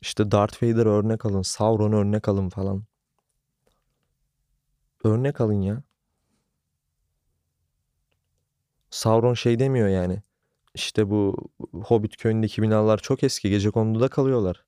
işte 0.00 0.30
Darth 0.30 0.62
Vader 0.62 0.86
örnek 0.86 1.26
alın. 1.26 1.42
Sauron 1.42 1.92
örnek 1.92 2.28
alın 2.28 2.48
falan. 2.48 2.84
Örnek 5.04 5.40
alın 5.40 5.60
ya. 5.60 5.82
Sauron 8.90 9.34
şey 9.34 9.58
demiyor 9.58 9.88
yani. 9.88 10.22
İşte 10.74 11.10
bu 11.10 11.36
Hobbit 11.84 12.16
köyündeki 12.16 12.62
binalar 12.62 12.98
çok 12.98 13.22
eski. 13.22 13.50
Gece 13.50 13.70
konduda 13.70 14.08
kalıyorlar. 14.08 14.64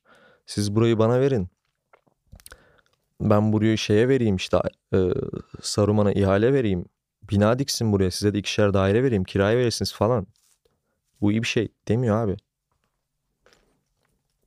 Siz 0.47 0.77
burayı 0.77 0.99
bana 0.99 1.21
verin. 1.21 1.49
Ben 3.21 3.53
burayı 3.53 3.79
şeye 3.79 4.09
vereyim 4.09 4.37
işte 4.37 4.59
e, 4.95 4.99
Saruman'a 5.63 6.13
ihale 6.13 6.53
vereyim. 6.53 6.85
Bina 7.31 7.59
diksin 7.59 7.93
buraya 7.93 8.11
size 8.11 8.35
de 8.35 8.39
ikişer 8.39 8.75
daire 8.75 9.03
vereyim. 9.03 9.25
Kiraya 9.25 9.57
verirsiniz 9.59 9.93
falan. 9.93 10.27
Bu 11.21 11.33
iyi 11.33 11.43
bir 11.43 11.47
şey 11.47 11.69
demiyor 11.89 12.17
abi. 12.17 12.37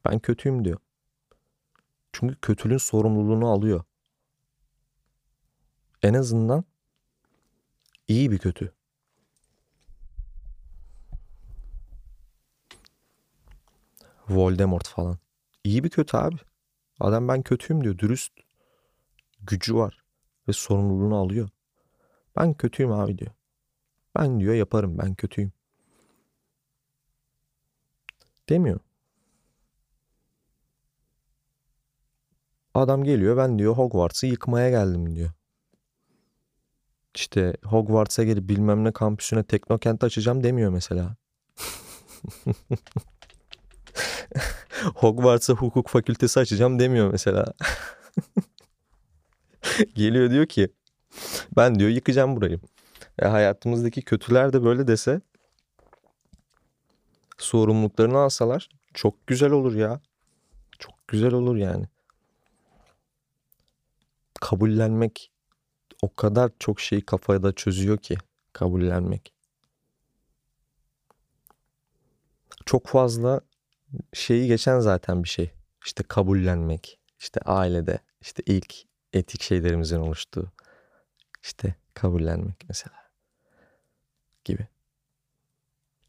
Ben 0.06 0.20
kötüyüm 0.20 0.66
diyor. 0.66 0.80
Çünkü 2.14 2.36
kötülüğün 2.36 2.78
sorumluluğunu 2.78 3.48
alıyor. 3.48 3.84
En 6.04 6.14
azından 6.14 6.64
iyi 8.08 8.32
bir 8.32 8.38
kötü. 8.38 8.74
Voldemort 14.30 14.88
falan. 14.88 15.18
İyi 15.64 15.84
bir 15.84 15.90
kötü 15.90 16.18
abi. 16.18 16.36
Adam 17.00 17.28
ben 17.28 17.42
kötüyüm 17.42 17.84
diyor. 17.84 17.98
Dürüst. 17.98 18.34
Gücü 19.42 19.76
var. 19.76 20.04
Ve 20.48 20.54
sorumluluğunu 20.54 21.18
alıyor. 21.18 21.50
Ben 22.40 22.54
kötüyüm 22.54 22.92
abi 22.92 23.18
diyor. 23.18 23.32
Ben 24.16 24.40
diyor 24.40 24.54
yaparım 24.54 24.98
ben 24.98 25.16
kötüyüm. 25.16 25.52
Demiyor. 28.50 28.80
Adam 32.74 33.04
geliyor 33.04 33.38
ben 33.38 33.60
diyor 33.60 33.78
Hogwarts'ı 33.78 34.28
yıkmaya 34.28 34.70
geldim 34.70 35.16
diyor. 35.16 35.32
İşte 37.16 37.54
Hogwarts'a 37.64 38.24
gelip 38.24 38.50
bilmem 38.50 38.84
ne 38.84 38.92
kampüsüne 38.92 39.44
Teknokent 39.44 40.04
açacağım 40.04 40.44
demiyor 40.44 40.72
mesela. 40.72 41.16
Hogwarts'a 44.96 45.54
hukuk 45.54 45.88
fakültesi 45.88 46.40
açacağım 46.40 46.80
demiyor 46.80 47.12
mesela. 47.12 47.54
Geliyor 49.96 50.30
diyor 50.32 50.46
ki 50.46 50.70
ben 51.58 51.80
diyor 51.80 51.90
yıkacağım 51.90 52.36
burayı. 52.36 52.60
E, 53.20 53.26
hayatımızdaki 53.26 54.02
kötüler 54.02 54.54
de 54.54 54.64
böyle 54.64 54.88
dese 54.88 55.22
sorumluluklarını 57.38 58.18
alsalar 58.18 58.70
çok 58.94 59.28
güzel 59.28 59.52
olur 59.52 59.76
ya. 59.76 60.02
Çok 60.80 61.08
güzel 61.08 61.34
olur 61.34 61.56
yani. 61.56 61.86
Kabullenmek 64.42 65.32
o 66.02 66.16
kadar 66.16 66.52
çok 66.60 66.80
şeyi 66.80 67.02
kafada 67.02 67.54
çözüyor 67.54 67.98
ki 67.98 68.18
kabullenmek. 68.54 69.34
Çok 72.66 72.88
fazla 72.88 73.42
şeyi 74.14 74.48
geçen 74.48 74.80
zaten 74.80 75.24
bir 75.24 75.30
şey. 75.30 75.52
İşte 75.86 76.04
kabullenmek. 76.04 77.00
İşte 77.20 77.40
ailede 77.42 78.00
işte 78.22 78.44
ilk 78.46 78.76
etik 79.14 79.42
şeylerimizin 79.42 80.00
oluştuğu. 80.00 80.52
İşte 81.44 81.76
kabullenmek 81.94 82.66
mesela 82.68 82.96
gibi. 84.46 84.68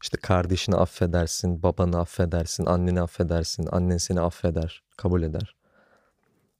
İşte 0.03 0.17
kardeşini 0.17 0.75
affedersin, 0.75 1.63
babanı 1.63 1.99
affedersin, 1.99 2.65
anneni 2.65 3.01
affedersin, 3.01 3.67
annen 3.71 3.97
seni 3.97 4.21
affeder, 4.21 4.83
kabul 4.97 5.23
eder. 5.23 5.55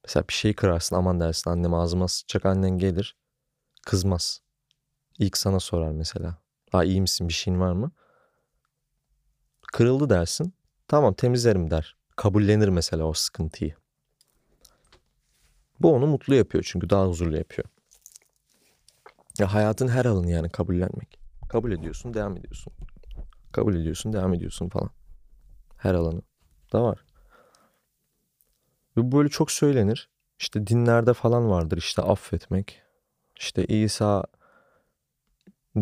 Mesela 0.06 0.28
bir 0.28 0.34
şey 0.34 0.54
kırarsın 0.54 0.96
aman 0.96 1.20
dersin 1.20 1.50
annem 1.50 1.74
ağzıma 1.74 2.08
sıçacak 2.08 2.46
annen 2.46 2.78
gelir 2.78 3.16
kızmaz. 3.86 4.42
İlk 5.20 5.38
sana 5.38 5.60
sorar 5.60 5.92
mesela. 5.92 6.38
Ha 6.72 6.84
iyi 6.84 7.02
misin 7.02 7.28
bir 7.28 7.34
şeyin 7.34 7.60
var 7.60 7.72
mı? 7.72 7.92
Kırıldı 9.74 10.10
dersin. 10.10 10.54
Tamam 10.88 11.14
temizlerim 11.14 11.72
der. 11.72 11.98
Kabullenir 12.16 12.68
mesela 12.68 13.04
o 13.04 13.14
sıkıntıyı. 13.14 13.76
Bu 15.80 15.94
onu 15.94 16.08
mutlu 16.08 16.36
yapıyor 16.36 16.64
çünkü 16.68 16.90
daha 16.90 17.08
huzurlu 17.08 17.38
yapıyor. 17.38 17.68
Ya 19.42 19.54
hayatın 19.54 19.88
her 19.88 20.06
alanı 20.06 20.32
yani 20.32 20.50
kabullenmek. 20.50 21.20
Kabul 21.50 21.72
ediyorsun, 21.72 22.14
devam 22.14 22.38
ediyorsun. 22.38 22.74
Kabul 23.52 23.76
ediyorsun, 23.76 24.14
devam 24.14 24.34
ediyorsun 24.34 24.70
falan. 24.70 24.90
Her 25.78 25.94
alanı. 25.94 26.22
da 26.74 26.84
var. 26.84 27.06
Ve 28.98 29.12
bu 29.12 29.18
böyle 29.18 29.30
çok 29.30 29.52
söylenir. 29.52 30.10
İşte 30.40 30.68
dinlerde 30.68 31.14
falan 31.14 31.50
vardır 31.50 31.78
işte 31.78 32.02
affetmek. 32.02 32.82
İşte 33.40 33.66
İsa 33.66 34.24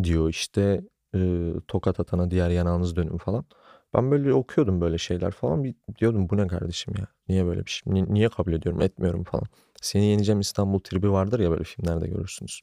diyor 0.03 0.29
işte 0.29 0.81
e, 1.15 1.51
tokat 1.67 1.99
atana 1.99 2.31
diğer 2.31 2.49
yanağınız 2.49 2.95
dönün 2.95 3.17
falan. 3.17 3.45
Ben 3.93 4.11
böyle 4.11 4.33
okuyordum 4.33 4.81
böyle 4.81 4.97
şeyler 4.97 5.31
falan. 5.31 5.63
Bir 5.63 5.75
diyordum 5.99 6.29
bu 6.29 6.37
ne 6.37 6.47
kardeşim 6.47 6.93
ya? 6.99 7.07
Niye 7.29 7.45
böyle 7.45 7.65
bir 7.65 7.71
şey? 7.71 7.93
Ni- 7.93 8.13
Niye 8.13 8.29
kabul 8.29 8.53
ediyorum? 8.53 8.81
Etmiyorum 8.81 9.23
falan. 9.23 9.45
Seni 9.81 10.05
yeneceğim 10.05 10.39
İstanbul 10.39 10.79
tribi 10.79 11.11
vardır 11.11 11.39
ya 11.39 11.51
böyle 11.51 11.63
filmlerde 11.63 12.07
görürsünüz. 12.07 12.61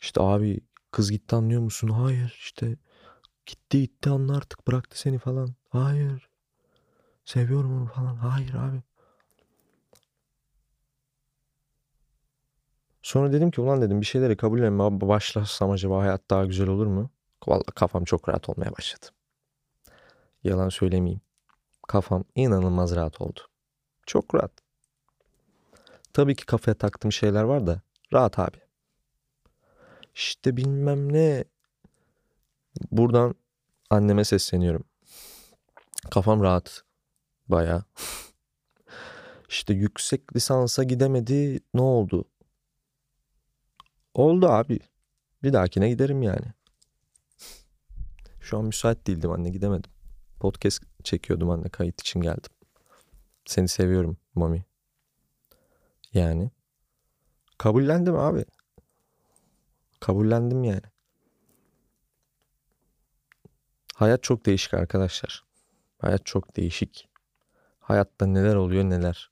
İşte 0.00 0.20
abi 0.20 0.60
kız 0.90 1.10
gitti 1.10 1.36
anlıyor 1.36 1.62
musun? 1.62 1.88
Hayır 1.88 2.36
işte 2.38 2.76
gitti 3.46 3.80
gitti 3.80 4.10
anla 4.10 4.36
artık 4.36 4.66
bıraktı 4.66 5.00
seni 5.00 5.18
falan. 5.18 5.54
Hayır. 5.68 6.28
Seviyorum 7.24 7.76
onu 7.76 7.86
falan. 7.86 8.16
Hayır 8.16 8.54
abi. 8.54 8.82
Sonra 13.02 13.32
dedim 13.32 13.50
ki 13.50 13.60
ulan 13.60 13.82
dedim 13.82 14.00
bir 14.00 14.06
şeyleri 14.06 14.36
kabullenme 14.36 15.00
başlasam 15.00 15.70
acaba 15.70 16.00
hayat 16.00 16.30
daha 16.30 16.44
güzel 16.44 16.68
olur 16.68 16.86
mu? 16.86 17.10
Vallahi 17.46 17.64
kafam 17.74 18.04
çok 18.04 18.28
rahat 18.28 18.48
olmaya 18.48 18.72
başladı. 18.72 19.06
Yalan 20.44 20.68
söylemeyeyim. 20.68 21.20
Kafam 21.88 22.24
inanılmaz 22.34 22.96
rahat 22.96 23.20
oldu. 23.20 23.40
Çok 24.06 24.34
rahat. 24.34 24.52
Tabii 26.12 26.36
ki 26.36 26.46
kafaya 26.46 26.74
taktığım 26.74 27.12
şeyler 27.12 27.42
var 27.42 27.66
da 27.66 27.80
rahat 28.12 28.38
abi. 28.38 28.67
İşte 30.18 30.56
bilmem 30.56 31.12
ne. 31.12 31.44
Buradan 32.90 33.34
anneme 33.90 34.24
sesleniyorum. 34.24 34.84
Kafam 36.10 36.42
rahat. 36.42 36.82
Baya. 37.48 37.84
işte 39.48 39.74
yüksek 39.74 40.36
lisansa 40.36 40.82
gidemedi. 40.82 41.60
Ne 41.74 41.80
oldu? 41.80 42.24
Oldu 44.14 44.48
abi. 44.48 44.78
Bir 45.42 45.52
dahakine 45.52 45.88
giderim 45.88 46.22
yani. 46.22 46.46
Şu 48.40 48.58
an 48.58 48.64
müsait 48.64 49.06
değildim 49.06 49.30
anne 49.30 49.50
gidemedim. 49.50 49.90
Podcast 50.40 50.82
çekiyordum 51.04 51.50
anne 51.50 51.68
kayıt 51.68 52.00
için 52.00 52.20
geldim. 52.20 52.52
Seni 53.46 53.68
seviyorum 53.68 54.16
Mami. 54.34 54.64
Yani. 56.14 56.50
Kabullendim 57.58 58.16
abi. 58.16 58.44
Kabullendim 60.00 60.64
yani. 60.64 60.82
Hayat 63.94 64.22
çok 64.22 64.46
değişik 64.46 64.74
arkadaşlar. 64.74 65.44
Hayat 65.98 66.26
çok 66.26 66.56
değişik. 66.56 67.08
Hayatta 67.80 68.26
neler 68.26 68.54
oluyor 68.54 68.84
neler. 68.84 69.30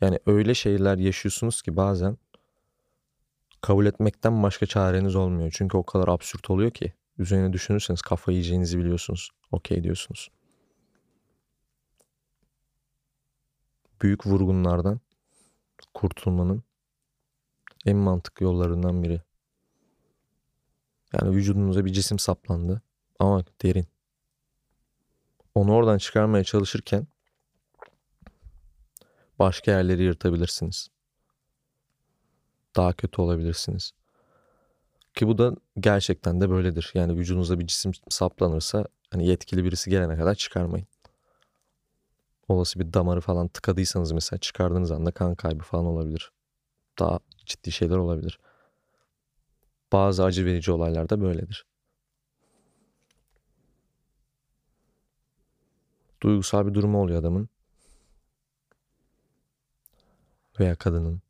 Yani 0.00 0.18
öyle 0.26 0.54
şeyler 0.54 0.98
yaşıyorsunuz 0.98 1.62
ki 1.62 1.76
bazen 1.76 2.16
kabul 3.60 3.86
etmekten 3.86 4.42
başka 4.42 4.66
çareniz 4.66 5.16
olmuyor. 5.16 5.50
Çünkü 5.54 5.76
o 5.76 5.82
kadar 5.82 6.08
absürt 6.08 6.50
oluyor 6.50 6.70
ki. 6.70 6.92
Üzerine 7.18 7.52
düşünürseniz 7.52 8.02
kafayı 8.02 8.36
yiyeceğinizi 8.38 8.78
biliyorsunuz. 8.78 9.30
Okey 9.52 9.84
diyorsunuz. 9.84 10.30
Büyük 14.02 14.26
vurgunlardan 14.26 15.00
kurtulmanın 15.94 16.62
en 17.86 17.96
mantıklı 17.96 18.44
yollarından 18.44 19.02
biri. 19.02 19.22
Yani 21.12 21.36
vücudunuza 21.36 21.84
bir 21.84 21.92
cisim 21.92 22.18
saplandı 22.18 22.82
ama 23.18 23.44
derin. 23.62 23.86
Onu 25.54 25.74
oradan 25.74 25.98
çıkarmaya 25.98 26.44
çalışırken 26.44 27.06
başka 29.38 29.70
yerleri 29.70 30.02
yırtabilirsiniz. 30.02 30.88
Daha 32.76 32.92
kötü 32.92 33.22
olabilirsiniz. 33.22 33.92
Ki 35.14 35.28
bu 35.28 35.38
da 35.38 35.56
gerçekten 35.80 36.40
de 36.40 36.50
böyledir. 36.50 36.90
Yani 36.94 37.16
vücudunuza 37.18 37.58
bir 37.58 37.66
cisim 37.66 37.92
saplanırsa 38.08 38.84
hani 39.10 39.26
yetkili 39.26 39.64
birisi 39.64 39.90
gelene 39.90 40.16
kadar 40.16 40.34
çıkarmayın. 40.34 40.86
Olası 42.48 42.80
bir 42.80 42.92
damarı 42.92 43.20
falan 43.20 43.48
tıkadıysanız 43.48 44.12
mesela 44.12 44.40
çıkardığınız 44.40 44.90
anda 44.90 45.10
kan 45.10 45.34
kaybı 45.34 45.64
falan 45.64 45.84
olabilir. 45.84 46.32
Daha 46.98 47.18
ciddi 47.46 47.72
şeyler 47.72 47.96
olabilir. 47.96 48.38
Bazı 49.92 50.24
acı 50.24 50.44
verici 50.44 50.72
olaylar 50.72 51.08
da 51.08 51.20
böyledir. 51.20 51.66
Duygusal 56.22 56.66
bir 56.66 56.74
durumu 56.74 57.02
oluyor 57.02 57.20
adamın. 57.20 57.48
Veya 60.60 60.74
kadının. 60.74 61.22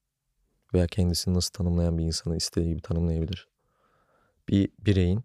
Veya 0.75 0.87
kendisini 0.87 1.35
nasıl 1.35 1.53
tanımlayan 1.53 1.99
bir 1.99 2.05
insanı 2.05 2.37
istediği 2.37 2.68
gibi 2.68 2.83
tanımlayabilir. 2.83 3.49
Bir 4.49 4.71
bireyin 4.79 5.25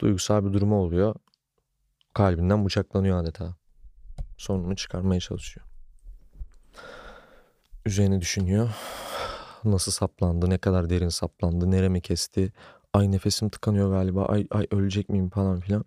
duygusal 0.00 0.44
bir 0.44 0.52
durumu 0.52 0.76
oluyor. 0.76 1.14
Kalbinden 2.14 2.64
bıçaklanıyor 2.64 3.22
adeta. 3.22 3.56
Sonunu 4.36 4.76
çıkarmaya 4.76 5.20
çalışıyor. 5.20 5.66
Üzerine 7.86 8.20
düşünüyor. 8.20 8.70
Nasıl 9.64 9.92
saplandı, 9.92 10.50
ne 10.50 10.58
kadar 10.58 10.90
derin 10.90 11.08
saplandı, 11.08 11.70
neremi 11.70 12.00
kesti. 12.00 12.52
Ay 12.92 13.12
nefesim 13.12 13.48
tıkanıyor 13.48 13.90
galiba, 13.90 14.26
ay, 14.26 14.46
ay 14.50 14.66
ölecek 14.70 15.08
miyim 15.08 15.30
falan 15.30 15.60
filan. 15.60 15.84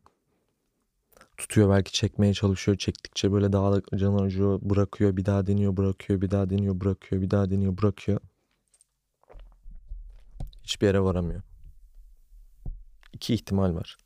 Tutuyor 1.38 1.70
belki 1.70 1.92
çekmeye 1.92 2.34
çalışıyor. 2.34 2.78
Çektikçe 2.78 3.32
böyle 3.32 3.54
daha 3.54 3.72
da 3.72 3.98
canı 3.98 4.22
acıyor. 4.22 4.60
Bırakıyor, 4.62 5.18
bir 5.18 5.26
daha 5.26 5.48
deniyor, 5.48 5.78
bırakıyor, 5.78 6.22
bir 6.22 6.32
daha 6.32 6.50
deniyor, 6.50 6.80
bırakıyor, 6.80 7.22
bir 7.22 7.32
daha 7.32 7.50
deniyor, 7.50 7.78
bırakıyor. 7.78 8.20
Hiçbir 10.64 10.88
yere 10.88 11.02
varamıyor. 11.02 11.42
İki 13.14 13.34
ihtimal 13.34 13.76
var. 13.76 13.98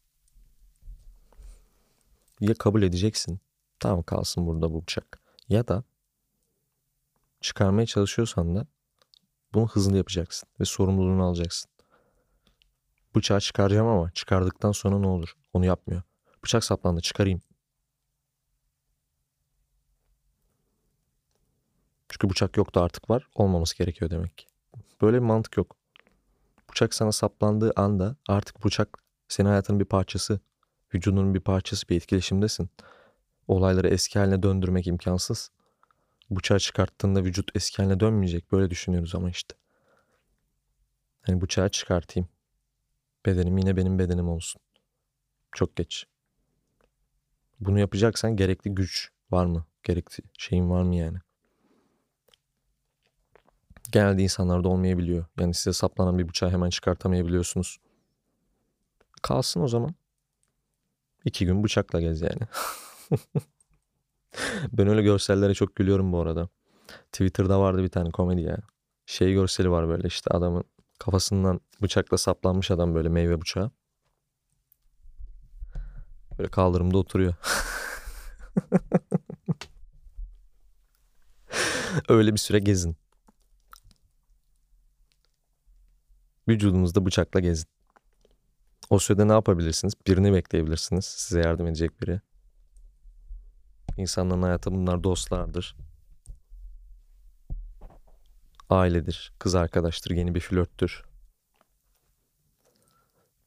Ya 2.39 2.53
kabul 2.53 2.81
edeceksin. 2.83 3.39
Tamam 3.79 4.03
kalsın 4.03 4.47
burada 4.47 4.73
bu 4.73 4.81
bıçak. 4.81 5.21
Ya 5.49 5.67
da 5.67 5.83
çıkarmaya 7.41 7.85
çalışıyorsan 7.85 8.55
da 8.55 8.67
bunu 9.53 9.67
hızlı 9.67 9.97
yapacaksın 9.97 10.49
ve 10.59 10.65
sorumluluğunu 10.65 11.23
alacaksın. 11.23 11.71
Bıçağı 13.15 13.39
çıkaracağım 13.39 13.87
ama 13.87 14.11
çıkardıktan 14.11 14.71
sonra 14.71 14.99
ne 14.99 15.07
olur? 15.07 15.33
Onu 15.53 15.65
yapmıyor. 15.65 16.01
Bıçak 16.43 16.63
saplandı 16.63 17.01
çıkarayım. 17.01 17.41
Çünkü 22.09 22.29
bıçak 22.29 22.57
yoktu 22.57 22.79
artık 22.79 23.09
var. 23.09 23.27
Olmaması 23.35 23.77
gerekiyor 23.77 24.11
demek 24.11 24.37
ki. 24.37 24.45
Böyle 25.01 25.17
bir 25.17 25.25
mantık 25.25 25.57
yok. 25.57 25.75
Bıçak 26.69 26.93
sana 26.93 27.11
saplandığı 27.11 27.73
anda 27.75 28.15
artık 28.27 28.65
bıçak 28.65 29.03
senin 29.27 29.49
hayatının 29.49 29.79
bir 29.79 29.85
parçası. 29.85 30.39
Vücudunun 30.93 31.33
bir 31.33 31.39
parçası 31.39 31.89
bir 31.89 31.95
etkileşimdesin. 31.95 32.69
Olayları 33.47 33.87
eski 33.87 34.19
haline 34.19 34.43
döndürmek 34.43 34.87
imkansız. 34.87 35.51
Bıçağı 36.35 36.59
çıkarttığında 36.59 37.23
vücut 37.23 37.51
eski 37.55 37.77
haline 37.77 37.99
dönmeyecek. 37.99 38.51
Böyle 38.51 38.69
düşünüyoruz 38.69 39.15
ama 39.15 39.29
işte. 39.29 39.55
Hani 41.21 41.41
bıçağı 41.41 41.69
çıkartayım. 41.69 42.29
Bedenim 43.25 43.57
yine 43.57 43.77
benim 43.77 43.99
bedenim 43.99 44.29
olsun. 44.29 44.61
Çok 45.51 45.75
geç. 45.75 46.05
Bunu 47.59 47.79
yapacaksan 47.79 48.35
gerekli 48.35 48.75
güç 48.75 49.11
var 49.31 49.45
mı? 49.45 49.65
Gerekli 49.83 50.23
şeyin 50.37 50.69
var 50.69 50.83
mı 50.83 50.95
yani? 50.95 51.17
Genelde 53.91 54.23
insanlarda 54.23 54.69
olmayabiliyor. 54.69 55.25
Yani 55.39 55.53
size 55.53 55.73
saplanan 55.73 56.19
bir 56.19 56.27
bıçağı 56.27 56.51
hemen 56.51 56.69
çıkartamayabiliyorsunuz. 56.69 57.77
Kalsın 59.21 59.61
o 59.61 59.67
zaman. 59.67 59.95
İki 61.25 61.45
gün 61.45 61.63
bıçakla 61.63 62.01
gez 62.01 62.21
yani. 62.21 62.41
ben 64.73 64.87
öyle 64.87 65.01
görsellere 65.01 65.53
çok 65.53 65.75
gülüyorum 65.75 66.11
bu 66.11 66.19
arada. 66.19 66.49
Twitter'da 67.11 67.59
vardı 67.59 67.83
bir 67.83 67.89
tane 67.89 68.11
komedi 68.11 68.41
ya. 68.41 68.57
Şey 69.05 69.33
görseli 69.33 69.71
var 69.71 69.87
böyle 69.87 70.07
işte 70.07 70.29
adamın 70.33 70.63
kafasından 70.99 71.61
bıçakla 71.81 72.17
saplanmış 72.17 72.71
adam 72.71 72.95
böyle 72.95 73.09
meyve 73.09 73.41
bıçağı. 73.41 73.71
Böyle 76.39 76.49
kaldırımda 76.49 76.97
oturuyor. 76.97 77.33
Öyle 82.09 82.33
bir 82.33 82.37
süre 82.37 82.59
gezin. 82.59 82.97
Vücudunuzda 86.47 87.05
bıçakla 87.05 87.39
gezin. 87.39 87.67
O 88.89 88.99
sürede 88.99 89.27
ne 89.27 89.31
yapabilirsiniz? 89.31 89.93
Birini 90.07 90.33
bekleyebilirsiniz. 90.33 91.05
Size 91.05 91.39
yardım 91.39 91.67
edecek 91.67 92.01
biri. 92.01 92.21
İnsanların 93.97 94.41
hayatı 94.41 94.71
bunlar 94.71 95.03
dostlardır. 95.03 95.75
Ailedir, 98.69 99.33
kız 99.39 99.55
arkadaştır, 99.55 100.11
yeni 100.11 100.35
bir 100.35 100.39
flörttür. 100.39 101.03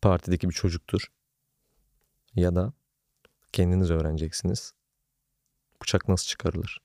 Partideki 0.03 0.49
bir 0.49 0.55
çocuktur. 0.55 1.07
Ya 2.35 2.55
da 2.55 2.73
kendiniz 3.53 3.91
öğreneceksiniz. 3.91 4.75
Bıçak 5.83 6.09
nasıl 6.09 6.27
çıkarılır? 6.27 6.81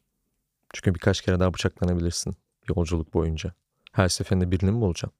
Çünkü 0.74 0.96
birkaç 0.96 1.22
kere 1.22 1.40
daha 1.40 1.54
bıçaklanabilirsin 1.54 2.38
yolculuk 2.76 3.14
boyunca. 3.14 3.54
Her 3.92 4.10
seferinde 4.10 4.52
birini 4.52 4.72
mi 4.72 4.82
bulacaksın? 4.82 5.20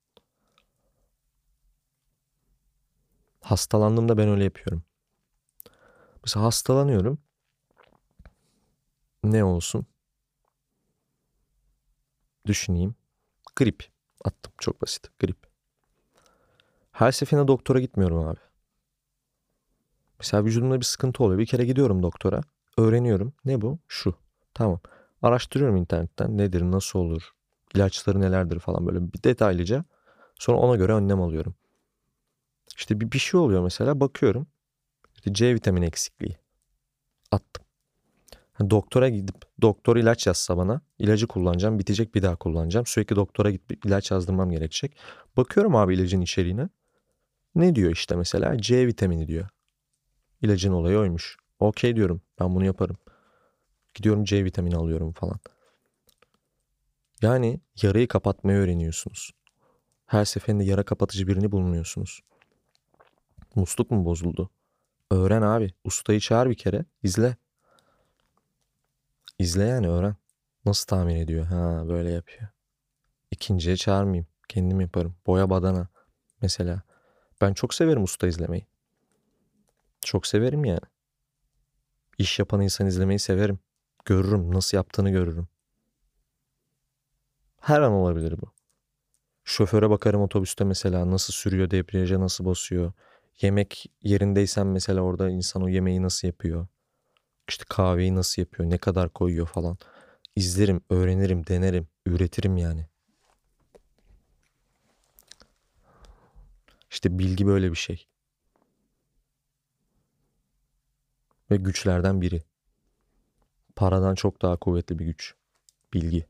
Hastalandığımda 3.42 4.18
ben 4.18 4.30
öyle 4.30 4.44
yapıyorum. 4.44 4.84
Mesela 6.24 6.46
hastalanıyorum. 6.46 7.20
Ne 9.24 9.44
olsun? 9.44 9.86
Düşüneyim. 12.46 12.96
Grip. 13.56 13.84
Attım. 14.26 14.54
Çok 14.58 14.82
basit. 14.82 15.20
Grip. 15.20 15.38
Her 16.92 17.12
seferinde 17.12 17.48
doktora 17.48 17.80
gitmiyorum 17.80 18.18
abi. 18.28 18.40
Mesela 20.20 20.46
vücudumda 20.46 20.80
bir 20.80 20.86
sıkıntı 20.86 21.24
oluyor. 21.24 21.40
Bir 21.40 21.46
kere 21.46 21.66
gidiyorum 21.66 22.04
doktora. 22.04 22.42
Öğreniyorum. 22.78 23.34
Ne 23.46 23.62
bu? 23.62 23.80
Şu. 23.88 24.16
Tamam. 24.54 24.80
Araştırıyorum 25.22 25.78
internetten. 25.78 26.38
Nedir, 26.38 26.62
nasıl 26.62 27.00
olur, 27.00 27.32
ilaçları 27.76 28.22
nelerdir 28.22 28.60
falan 28.60 28.88
böyle 28.88 29.14
bir 29.14 29.24
detaylıca. 29.24 29.86
Sonra 30.40 30.58
ona 30.58 30.76
göre 30.76 30.94
önlem 30.94 31.22
alıyorum. 31.22 31.56
İşte 32.78 33.00
bir, 33.00 33.12
bir 33.12 33.20
şey 33.20 33.40
oluyor 33.40 33.64
mesela 33.64 34.00
bakıyorum. 34.00 34.48
İşte 35.16 35.34
C 35.34 35.56
vitamini 35.56 35.86
eksikliği. 35.86 36.38
Attım. 37.32 37.66
Doktora 38.70 39.10
gidip 39.10 39.36
doktor 39.62 39.98
ilaç 39.98 40.28
yazsa 40.28 40.58
bana 40.58 40.82
ilacı 41.00 41.28
kullanacağım 41.28 41.80
bitecek 41.80 42.16
bir 42.16 42.22
daha 42.22 42.36
kullanacağım. 42.36 42.86
Sürekli 42.86 43.16
doktora 43.16 43.52
gidip 43.52 43.86
ilaç 43.86 44.12
yazdırmam 44.12 44.52
gerekecek. 44.52 44.98
Bakıyorum 45.38 45.76
abi 45.76 45.96
ilacın 45.96 46.22
içeriğine. 46.22 46.70
Ne 47.56 47.76
diyor 47.76 47.92
işte 47.92 48.16
mesela 48.16 48.58
C 48.58 48.88
vitamini 48.88 49.28
diyor. 49.28 49.50
İlacın 50.42 50.72
olayı 50.72 50.98
oymuş. 50.98 51.38
Okey 51.60 51.96
diyorum 51.96 52.22
ben 52.40 52.56
bunu 52.56 52.66
yaparım. 52.66 52.98
Gidiyorum 53.94 54.24
C 54.24 54.46
vitamini 54.46 54.76
alıyorum 54.76 55.12
falan. 55.12 55.40
Yani 57.22 57.62
yarayı 57.82 58.08
kapatmayı 58.08 58.58
öğreniyorsunuz. 58.58 59.32
Her 60.06 60.26
seferinde 60.26 60.64
yara 60.64 60.84
kapatıcı 60.84 61.28
birini 61.28 61.52
bulmuyorsunuz. 61.52 62.22
Musluk 63.56 63.92
mu 63.92 64.06
bozuldu? 64.06 64.50
Öğren 65.12 65.42
abi. 65.42 65.74
Ustayı 65.84 66.20
çağır 66.20 66.50
bir 66.50 66.56
kere. 66.56 66.86
izle. 67.04 67.36
İzle 69.42 69.64
yani 69.64 69.90
öğren. 69.90 70.16
Nasıl 70.66 70.88
tahmin 70.88 71.16
ediyor? 71.16 71.46
Ha 71.46 71.84
böyle 71.88 72.12
yapıyor. 72.12 72.50
İkinciye 73.32 73.78
çağırmayayım. 73.78 74.28
Kendim 74.50 74.82
yaparım. 74.82 75.16
Boya 75.28 75.50
badana 75.50 75.88
mesela. 76.42 76.82
Ben 77.42 77.54
çok 77.54 77.74
severim 77.74 78.04
usta 78.04 78.28
izlemeyi. 78.28 78.66
Çok 80.02 80.28
severim 80.28 80.66
yani. 80.66 80.82
İş 82.18 82.40
yapan 82.40 82.62
insan 82.62 82.88
izlemeyi 82.88 83.20
severim. 83.20 83.60
Görürüm. 84.06 84.54
Nasıl 84.54 84.78
yaptığını 84.78 85.10
görürüm. 85.10 85.48
Her 87.60 87.82
an 87.82 87.92
olabilir 87.92 88.42
bu. 88.42 88.54
Şoföre 89.44 89.90
bakarım 89.90 90.22
otobüste 90.22 90.64
mesela 90.64 91.12
nasıl 91.12 91.34
sürüyor, 91.34 91.72
debriyaja 91.72 92.20
nasıl 92.20 92.46
basıyor. 92.46 92.94
Yemek 93.42 93.92
yerindeysen 94.02 94.68
mesela 94.68 95.02
orada 95.02 95.30
insan 95.30 95.64
o 95.64 95.68
yemeği 95.68 96.02
nasıl 96.02 96.28
yapıyor. 96.28 96.68
İşte 97.52 97.66
kahveyi 97.70 98.16
nasıl 98.16 98.42
yapıyor, 98.42 98.70
ne 98.70 98.78
kadar 98.78 99.10
koyuyor 99.10 99.48
falan. 99.48 99.78
İzlerim, 100.36 100.82
öğrenirim, 100.90 101.48
denerim, 101.48 101.88
üretirim 102.06 102.58
yani. 102.58 102.86
İşte 106.92 107.20
bilgi 107.20 107.48
böyle 107.48 107.72
bir 107.72 107.76
şey. 107.76 108.08
Ve 111.52 111.56
güçlerden 111.58 112.22
biri. 112.22 112.44
Paradan 113.76 114.16
çok 114.16 114.42
daha 114.42 114.58
kuvvetli 114.58 115.00
bir 115.00 115.06
güç. 115.06 115.36
Bilgi. 115.94 116.26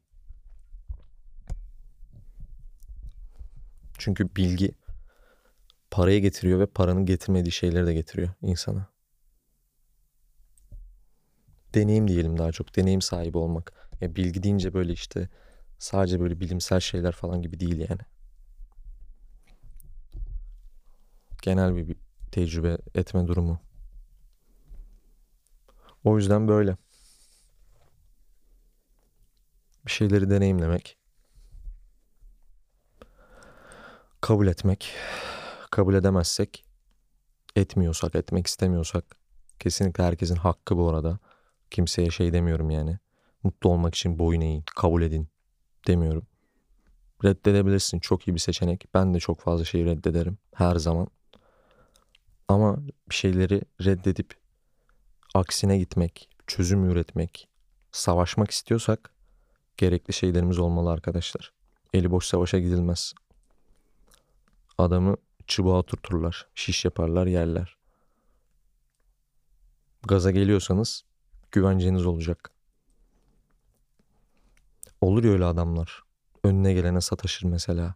Çünkü 3.97 4.36
bilgi 4.36 4.72
parayı 5.91 6.22
getiriyor 6.22 6.59
ve 6.59 6.65
paranın 6.65 7.05
getirmediği 7.05 7.51
şeyleri 7.51 7.88
de 7.88 7.93
getiriyor 7.93 8.30
insana. 8.41 8.90
Deneyim 11.76 12.07
diyelim 12.07 12.38
daha 12.38 12.51
çok. 12.51 12.76
Deneyim 12.76 13.01
sahibi 13.01 13.38
olmak. 13.38 13.74
Ya 14.01 14.15
bilgi 14.15 14.43
deyince 14.43 14.74
böyle 14.74 14.93
işte 14.93 15.30
sadece 15.80 16.19
böyle 16.19 16.39
bilimsel 16.39 16.80
şeyler 16.80 17.11
falan 17.11 17.41
gibi 17.41 17.59
değil 17.59 17.78
yani. 17.89 18.01
Genel 21.41 21.76
bir, 21.76 21.95
tecrübe 22.32 22.78
etme 22.95 23.28
durumu. 23.28 23.59
O 26.03 26.17
yüzden 26.17 26.47
böyle. 26.47 26.78
Bir 29.86 29.91
şeyleri 29.91 30.30
deneyimlemek. 30.30 30.97
Kabul 34.22 34.47
etmek. 34.47 34.93
Kabul 35.72 35.93
edemezsek, 35.93 36.65
etmiyorsak, 37.55 38.15
etmek 38.15 38.47
istemiyorsak 38.47 39.05
kesinlikle 39.59 40.03
herkesin 40.03 40.36
hakkı 40.36 40.78
bu 40.78 40.89
arada. 40.89 41.19
Kimseye 41.72 42.09
şey 42.09 42.34
demiyorum 42.34 42.69
yani. 42.69 42.97
Mutlu 43.43 43.69
olmak 43.69 43.95
için 43.95 44.19
boyun 44.19 44.41
eğin, 44.41 44.63
kabul 44.76 45.01
edin 45.01 45.28
demiyorum. 45.88 46.28
Reddedebilirsin. 47.24 47.99
Çok 47.99 48.28
iyi 48.28 48.34
bir 48.34 48.39
seçenek. 48.39 48.86
Ben 48.93 49.13
de 49.13 49.19
çok 49.19 49.41
fazla 49.41 49.65
şeyi 49.65 49.86
reddederim 49.86 50.38
her 50.55 50.76
zaman. 50.76 51.07
Ama 52.47 52.78
bir 53.09 53.15
şeyleri 53.15 53.61
reddedip 53.86 54.34
aksine 55.34 55.78
gitmek, 55.78 56.30
çözüm 56.47 56.89
üretmek, 56.89 57.47
savaşmak 57.91 58.51
istiyorsak 58.51 59.13
gerekli 59.78 60.13
şeylerimiz 60.13 60.59
olmalı 60.59 60.91
arkadaşlar. 60.91 61.53
Eli 61.93 62.11
boş 62.11 62.26
savaşa 62.26 62.59
gidilmez. 62.59 63.13
Adamı 64.78 65.17
çubuğa 65.47 65.78
oturturlar, 65.78 66.47
şiş 66.55 66.86
yaparlar, 66.86 67.28
yerler. 67.28 67.78
Gaza 70.03 70.32
geliyorsanız 70.32 71.03
güvenceniz 71.52 72.06
olacak. 72.06 72.52
Olur 75.02 75.24
ya 75.24 75.32
öyle 75.32 75.45
adamlar. 75.45 76.04
Önüne 76.43 76.74
gelene 76.74 77.02
sataşır 77.02 77.47
mesela. 77.47 77.95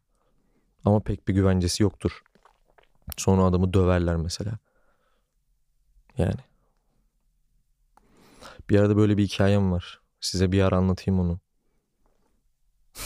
Ama 0.86 1.00
pek 1.00 1.28
bir 1.28 1.34
güvencesi 1.34 1.84
yoktur. 1.84 2.24
Sonra 3.18 3.44
adamı 3.44 3.74
döverler 3.74 4.16
mesela. 4.16 4.58
Yani. 6.18 6.42
Bir 8.70 8.80
arada 8.80 8.98
böyle 8.98 9.18
bir 9.18 9.24
hikayem 9.24 9.72
var. 9.72 10.02
Size 10.22 10.52
bir 10.52 10.62
ara 10.62 10.78
anlatayım 10.78 11.20
onu. 11.20 11.40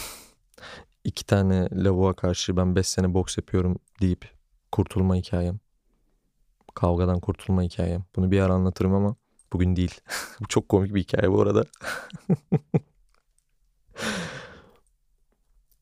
İki 1.03 1.25
tane 1.25 1.69
lavuğa 1.71 2.13
karşı 2.13 2.57
ben 2.57 2.75
5 2.75 2.87
sene 2.87 3.13
boks 3.13 3.37
yapıyorum 3.37 3.79
deyip 4.01 4.33
kurtulma 4.71 5.15
hikayem. 5.15 5.59
Kavgadan 6.73 7.19
kurtulma 7.19 7.61
hikayem. 7.61 8.03
Bunu 8.15 8.31
bir 8.31 8.39
ara 8.39 8.53
anlatırım 8.53 8.93
ama 8.93 9.15
bugün 9.53 9.75
değil. 9.75 10.01
bu 10.39 10.47
çok 10.47 10.69
komik 10.69 10.95
bir 10.95 11.01
hikaye 11.01 11.31
bu 11.31 11.41
arada. 11.41 11.65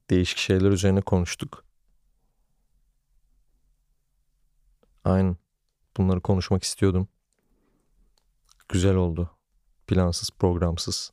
Değişik 0.09 0.37
şeyler 0.37 0.71
üzerine 0.71 1.01
konuştuk. 1.01 1.65
Aynen. 5.03 5.37
Bunları 5.97 6.21
konuşmak 6.21 6.63
istiyordum. 6.63 7.07
Güzel 8.69 8.95
oldu. 8.95 9.31
Plansız, 9.87 10.29
programsız. 10.31 11.11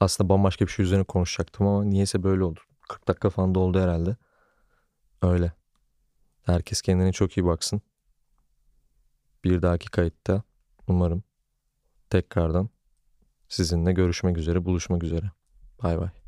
Aslında 0.00 0.28
bambaşka 0.28 0.66
bir 0.66 0.70
şey 0.70 0.84
üzerine 0.84 1.04
konuşacaktım 1.04 1.66
ama 1.66 1.84
niyeyse 1.84 2.22
böyle 2.22 2.44
oldu. 2.44 2.60
40 2.88 3.08
dakika 3.08 3.30
falan 3.30 3.54
da 3.54 3.58
oldu 3.58 3.80
herhalde. 3.80 4.16
Öyle. 5.22 5.52
Herkes 6.42 6.82
kendine 6.82 7.12
çok 7.12 7.36
iyi 7.36 7.44
baksın. 7.44 7.80
Bir 9.44 9.62
dahaki 9.62 9.90
kayıtta 9.90 10.42
umarım 10.92 11.22
tekrardan 12.10 12.68
sizinle 13.48 13.92
görüşmek 13.92 14.38
üzere, 14.38 14.64
buluşmak 14.64 15.02
üzere. 15.04 15.30
Bay 15.82 15.98
bay. 15.98 16.21